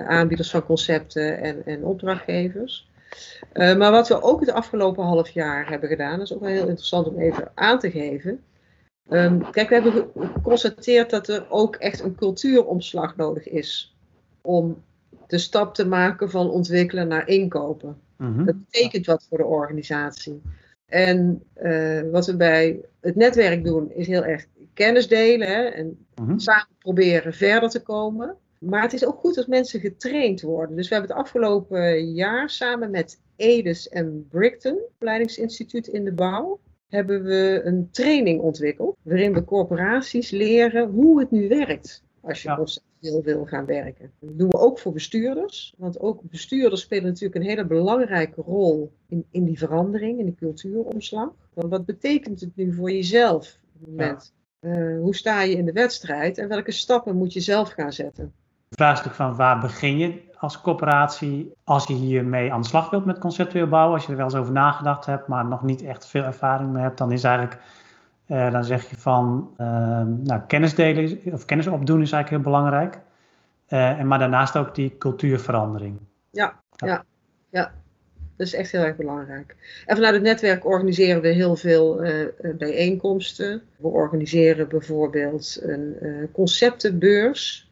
aanbieders 0.07 0.51
van 0.51 0.65
concepten 0.65 1.41
en, 1.41 1.67
en 1.67 1.85
opdrachtgevers. 1.85 2.91
Uh, 3.53 3.77
maar 3.77 3.91
wat 3.91 4.09
we 4.09 4.23
ook 4.23 4.41
het 4.41 4.51
afgelopen 4.51 5.05
half 5.05 5.29
jaar 5.29 5.69
hebben 5.69 5.89
gedaan, 5.89 6.21
is 6.21 6.35
ook 6.35 6.41
wel 6.41 6.51
heel 6.51 6.69
interessant 6.69 7.07
om 7.07 7.19
even 7.19 7.51
aan 7.55 7.79
te 7.79 7.91
geven, 7.91 8.43
Um, 9.09 9.51
kijk, 9.51 9.69
we 9.69 9.75
hebben 9.75 10.11
geconstateerd 10.15 11.11
dat 11.11 11.29
er 11.29 11.51
ook 11.51 11.77
echt 11.77 12.01
een 12.01 12.15
cultuuromslag 12.15 13.17
nodig 13.17 13.49
is 13.49 13.97
om 14.41 14.83
de 15.27 15.39
stap 15.39 15.75
te 15.75 15.87
maken 15.87 16.31
van 16.31 16.51
ontwikkelen 16.51 17.09
naar 17.09 17.29
inkopen. 17.29 18.01
Mm 18.17 18.47
Dat 18.47 18.65
betekent 18.65 19.07
wat 19.07 19.27
voor 19.29 19.39
de 19.39 19.45
organisatie. 19.45 20.43
En 20.87 21.43
uh, 21.63 22.01
wat 22.11 22.27
we 22.27 22.37
bij 22.37 22.81
het 23.01 23.17
netwerk 23.17 23.65
doen, 23.65 23.91
is 23.93 24.07
heel 24.07 24.25
erg 24.25 24.47
kennis 24.75 25.09
delen 25.09 25.49
hè, 25.49 25.63
en 25.63 26.07
mm 26.15 26.39
samen 26.39 26.77
proberen 26.79 27.35
verder 27.35 27.69
te 27.69 27.83
komen. 27.83 28.37
Maar 28.59 28.83
het 28.83 28.92
is 28.92 29.07
ook 29.07 29.18
goed 29.18 29.35
dat 29.35 29.47
mensen 29.47 29.81
getraind 29.81 30.40
worden. 30.40 30.77
Dus 30.77 30.88
we 30.88 30.94
hebben 30.94 31.16
het 31.16 31.25
afgelopen 31.25 32.12
jaar 32.12 32.51
samen 32.51 32.90
met 32.90 33.21
Edes 33.37 33.88
en 33.88 34.27
Brickton, 34.29 34.79
opleidingsinstituut 34.94 35.87
in 35.87 36.05
de 36.05 36.12
bouw, 36.12 36.61
hebben 36.88 37.23
we 37.23 37.61
een 37.64 37.88
training 37.90 38.40
ontwikkeld. 38.40 38.97
Waarin 39.03 39.33
we 39.33 39.44
corporaties 39.44 40.31
leren 40.31 40.88
hoe 40.88 41.21
het 41.21 41.31
nu 41.31 41.49
werkt 41.49 42.03
als 42.21 42.42
je 42.42 42.55
conceptueel 42.55 43.23
wil 43.23 43.44
gaan 43.44 43.66
werken. 43.66 44.12
Dat 44.21 44.38
doen 44.38 44.49
we 44.49 44.59
ook 44.59 44.79
voor 44.79 44.92
bestuurders. 44.92 45.75
Want 45.77 46.01
ook 46.01 46.21
bestuurders 46.23 46.81
spelen 46.81 47.05
natuurlijk 47.05 47.35
een 47.35 47.51
hele 47.51 47.66
belangrijke 47.66 48.40
rol 48.40 48.92
in, 49.09 49.25
in 49.31 49.44
die 49.44 49.59
verandering, 49.59 50.18
in 50.18 50.25
die 50.25 50.35
cultuuromslag. 50.35 51.31
Want 51.55 51.71
wat 51.71 51.85
betekent 51.85 52.40
het 52.40 52.57
nu 52.57 52.73
voor 52.73 52.90
jezelf 52.90 53.59
op 53.75 53.81
het 53.81 53.88
moment? 53.88 54.33
Uh, 54.61 55.01
hoe 55.01 55.14
sta 55.14 55.42
je 55.42 55.57
in 55.57 55.64
de 55.64 55.73
wedstrijd 55.73 56.38
en 56.38 56.49
welke 56.49 56.73
stappen 56.73 57.16
moet 57.16 57.33
je 57.33 57.40
zelf 57.40 57.71
gaan 57.71 57.92
zetten? 57.92 58.33
De 58.69 58.77
vraag 58.77 58.93
is 58.93 59.05
natuurlijk 59.05 59.31
van 59.31 59.37
waar 59.37 59.59
begin 59.59 59.99
je 59.99 60.27
als 60.39 60.61
corporatie 60.61 61.53
als 61.65 61.87
je 61.87 61.95
hiermee 61.95 62.53
aan 62.53 62.61
de 62.61 62.69
slag 62.69 62.91
wilt 62.91 63.05
met 63.05 63.19
conceptueel 63.19 63.69
bouwen, 63.69 63.95
als 63.95 64.05
je 64.05 64.11
er 64.11 64.17
wel 64.17 64.27
eens 64.27 64.35
over 64.35 64.53
nagedacht 64.53 65.07
hebt, 65.07 65.27
maar 65.27 65.45
nog 65.45 65.63
niet 65.63 65.83
echt 65.83 66.07
veel 66.07 66.23
ervaring 66.23 66.71
mee 66.71 66.83
hebt, 66.83 66.99
dan 66.99 67.13
is 67.13 67.25
eigenlijk, 67.25 67.61
uh, 68.27 68.53
dan 68.53 68.65
zeg 68.65 68.91
je 68.91 68.97
van, 68.97 69.55
uh, 69.61 69.67
nou, 70.03 70.41
kennis 70.47 70.75
delen 70.75 71.21
of 71.33 71.45
kennis 71.45 71.67
opdoen 71.67 72.03
is 72.03 72.13
eigenlijk 72.13 72.45
heel 72.45 72.53
belangrijk. 72.53 73.01
Uh, 73.69 73.99
en 73.99 74.07
maar 74.07 74.19
daarnaast 74.19 74.57
ook 74.57 74.75
die 74.75 74.99
cultuurverandering. 74.99 75.99
Ja, 76.31 76.61
ja, 76.77 77.05
ja. 77.51 77.73
Dat 78.37 78.47
is 78.47 78.55
echt 78.55 78.71
heel 78.71 78.83
erg 78.83 78.97
belangrijk. 78.97 79.57
En 79.87 79.97
vanuit 79.97 80.15
het 80.15 80.23
netwerk 80.23 80.67
organiseren 80.67 81.23
we 81.23 81.29
heel 81.29 81.57
veel 81.57 82.05
uh, 82.05 82.27
bijeenkomsten. 82.59 83.63
We 83.77 83.89
organiseren 83.89 84.69
bijvoorbeeld 84.69 85.59
een 85.63 85.97
conceptenbeurs. 86.33 87.68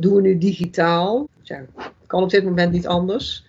Doen 0.00 0.14
we 0.14 0.20
nu 0.20 0.38
digitaal. 0.38 1.28
Ja, 1.42 1.64
kan 2.06 2.22
op 2.22 2.30
dit 2.30 2.44
moment 2.44 2.72
niet 2.72 2.86
anders. 2.86 3.48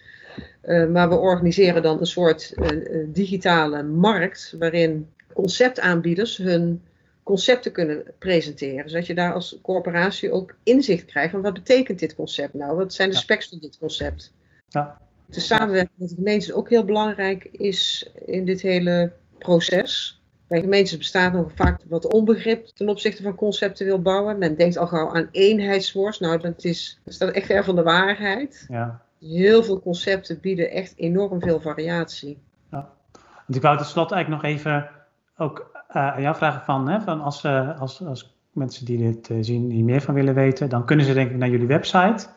Uh, 0.64 0.88
maar 0.88 1.10
we 1.10 1.16
organiseren 1.16 1.82
dan 1.82 2.00
een 2.00 2.06
soort 2.06 2.54
uh, 2.56 3.08
digitale 3.08 3.84
markt 3.84 4.56
waarin 4.60 5.08
conceptaanbieders 5.34 6.38
hun 6.38 6.82
concepten 7.24 7.72
kunnen 7.72 8.04
presenteren. 8.20 8.90
Zodat 8.90 9.08
je 9.08 9.16
daar 9.16 9.34
als 9.34 9.58
corporatie 9.62 10.32
ook 10.32 10.56
inzicht 10.64 11.06
krijgt 11.06 11.32
van 11.32 11.42
wat 11.42 11.54
betekent 11.54 12.00
dit 12.00 12.16
concept 12.16 12.54
nou? 12.54 12.76
Wat 12.76 12.94
zijn 12.94 13.10
de 13.10 13.16
specs 13.16 13.50
van 13.50 13.60
dit 13.60 13.78
concept? 13.78 14.34
Ja. 14.68 15.02
De 15.26 15.40
samenwerking 15.40 15.98
met 15.98 16.10
de 16.10 16.16
gemeentes 16.16 16.48
is 16.48 16.54
ook 16.54 16.70
heel 16.70 16.86
belangrijk 16.86 17.44
is 17.52 18.10
in 18.26 18.46
dit 18.46 18.62
hele 18.62 19.12
proces. 19.38 20.21
Bij 20.52 20.62
gemeentes 20.62 20.98
bestaat 20.98 21.34
nog 21.34 21.52
vaak 21.56 21.82
wat 21.90 22.14
onbegrip 22.14 22.66
ten 22.66 22.90
opzichte 22.90 23.24
van 23.24 23.36
conceptueel 23.36 24.02
bouwen. 24.02 24.38
Men 24.38 24.56
denkt 24.56 24.78
al 24.78 24.88
gauw 24.88 25.14
aan 25.14 25.28
eenheidsworst. 25.32 26.22
Nou, 26.22 26.40
dat, 26.40 26.64
is, 26.64 27.00
dat 27.04 27.14
staat 27.14 27.30
echt 27.30 27.46
ver 27.46 27.64
van 27.64 27.76
de 27.76 27.84
waarheid. 27.84 28.66
Ja. 28.70 29.02
Heel 29.20 29.64
veel 29.64 29.82
concepten 29.82 30.40
bieden 30.40 30.72
echt 30.72 30.94
enorm 30.98 31.42
veel 31.42 31.60
variatie. 31.60 32.42
Ja. 32.72 32.90
Want 33.12 33.56
ik 33.56 33.62
wou 33.62 33.78
tot 33.78 33.88
slot 33.88 34.12
eigenlijk 34.12 34.44
nog 34.44 34.52
even 34.52 34.90
ook 35.38 35.72
uh, 35.90 36.14
aan 36.14 36.22
jou 36.22 36.36
vragen 36.36 36.62
van, 36.62 36.90
hè, 36.90 37.02
van 37.02 37.22
als, 37.22 37.44
uh, 37.44 37.80
als, 37.80 38.06
als 38.06 38.38
mensen 38.52 38.86
die 38.86 38.98
dit 38.98 39.30
uh, 39.30 39.38
zien 39.42 39.70
hier 39.70 39.84
meer 39.84 40.02
van 40.02 40.14
willen 40.14 40.34
weten, 40.34 40.70
dan 40.70 40.86
kunnen 40.86 41.06
ze 41.06 41.14
denk 41.14 41.32
ik 41.32 41.38
naar 41.38 41.50
jullie 41.50 41.68
website, 41.68 42.28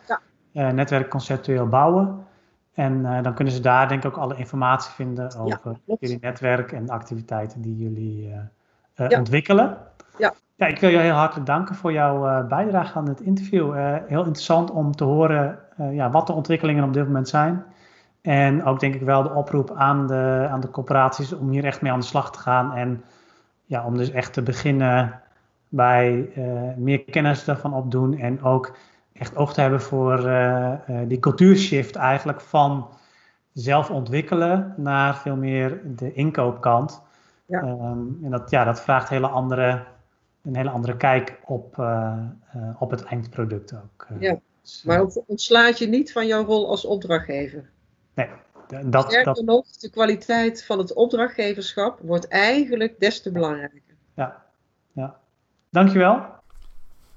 ja. 0.52 0.72
netwerk 0.72 1.10
conceptueel 1.10 1.68
bouwen. 1.68 2.26
En 2.74 2.92
uh, 2.92 3.22
dan 3.22 3.34
kunnen 3.34 3.52
ze 3.52 3.60
daar 3.60 3.88
denk 3.88 4.04
ik 4.04 4.10
ook 4.10 4.22
alle 4.22 4.36
informatie 4.36 4.92
vinden 4.92 5.36
over 5.38 5.78
ja, 5.84 5.96
jullie 5.98 6.18
netwerk 6.20 6.72
en 6.72 6.86
de 6.86 6.92
activiteiten 6.92 7.60
die 7.60 7.76
jullie 7.76 8.28
uh, 8.28 8.34
uh, 8.96 9.08
Ja. 9.08 9.18
ontwikkelen. 9.18 9.78
Ja. 10.18 10.32
ja, 10.54 10.66
ik 10.66 10.78
wil 10.78 10.90
je 10.90 10.98
heel 10.98 11.12
hartelijk 11.12 11.46
danken 11.46 11.74
voor 11.74 11.92
jouw 11.92 12.46
bijdrage 12.46 12.98
aan 12.98 13.08
het 13.08 13.20
interview. 13.20 13.74
heel 14.06 14.24
interessant 14.24 14.70
om 14.70 14.92
te 14.92 15.04
horen 15.04 15.58
ja, 15.90 16.10
wat 16.10 16.26
de 16.26 16.32
ontwikkelingen 16.32 16.84
op 16.84 16.92
dit 16.92 17.06
moment 17.06 17.28
zijn. 17.28 17.64
En 18.22 18.64
ook 18.64 18.80
denk 18.80 18.94
ik 18.94 19.02
wel 19.02 19.22
de 19.22 19.32
oproep 19.32 19.70
aan 19.70 20.06
de, 20.06 20.46
aan 20.50 20.60
de 20.60 20.70
corporaties 20.70 21.32
om 21.32 21.50
hier 21.50 21.64
echt 21.64 21.80
mee 21.80 21.92
aan 21.92 22.00
de 22.00 22.06
slag 22.06 22.32
te 22.32 22.38
gaan. 22.38 22.72
En 22.72 23.04
ja, 23.64 23.84
om 23.84 23.96
dus 23.96 24.10
echt 24.10 24.32
te 24.32 24.42
beginnen 24.42 25.20
bij 25.68 26.30
meer 26.76 27.04
kennis 27.04 27.44
daarvan 27.44 27.74
opdoen 27.74 28.18
en 28.18 28.42
ook 28.42 28.76
echt 29.14 29.36
oog 29.36 29.54
te 29.54 29.60
hebben 29.60 29.80
voor 29.80 30.28
uh, 30.28 30.74
die 31.06 31.18
cultuurshift 31.18 31.96
eigenlijk 31.96 32.40
van 32.40 32.88
zelf 33.52 33.90
ontwikkelen 33.90 34.74
naar 34.76 35.16
veel 35.16 35.36
meer 35.36 35.80
de 35.84 36.12
inkoopkant. 36.12 37.02
Ja. 37.46 37.62
Um, 37.62 38.18
en 38.22 38.30
dat, 38.30 38.50
ja, 38.50 38.64
dat 38.64 38.80
vraagt 38.80 39.08
hele 39.08 39.28
andere, 39.28 39.84
een 40.42 40.56
hele 40.56 40.70
andere 40.70 40.96
kijk 40.96 41.40
op, 41.44 41.76
uh, 41.78 42.18
op 42.78 42.90
het 42.90 43.04
eindproduct 43.04 43.74
ook. 43.74 44.06
Ja. 44.18 44.38
Dus, 44.62 44.82
Maar 44.84 45.00
ook 45.00 45.22
ontslaat 45.26 45.78
je 45.78 45.86
niet 45.86 46.12
van 46.12 46.26
jouw 46.26 46.44
rol 46.44 46.68
als 46.68 46.84
opdrachtgever. 46.84 47.70
Nee, 48.14 48.28
dat, 48.84 49.04
Sterker 49.04 49.34
dat, 49.34 49.44
nog, 49.44 49.66
de 49.66 49.90
kwaliteit 49.90 50.64
van 50.64 50.78
het 50.78 50.92
opdrachtgeverschap 50.92 51.98
wordt 52.02 52.28
eigenlijk 52.28 53.00
des 53.00 53.22
te 53.22 53.32
belangrijker. 53.32 53.94
Ja, 54.14 54.42
ja. 54.92 55.16
Dankjewel. 55.70 56.26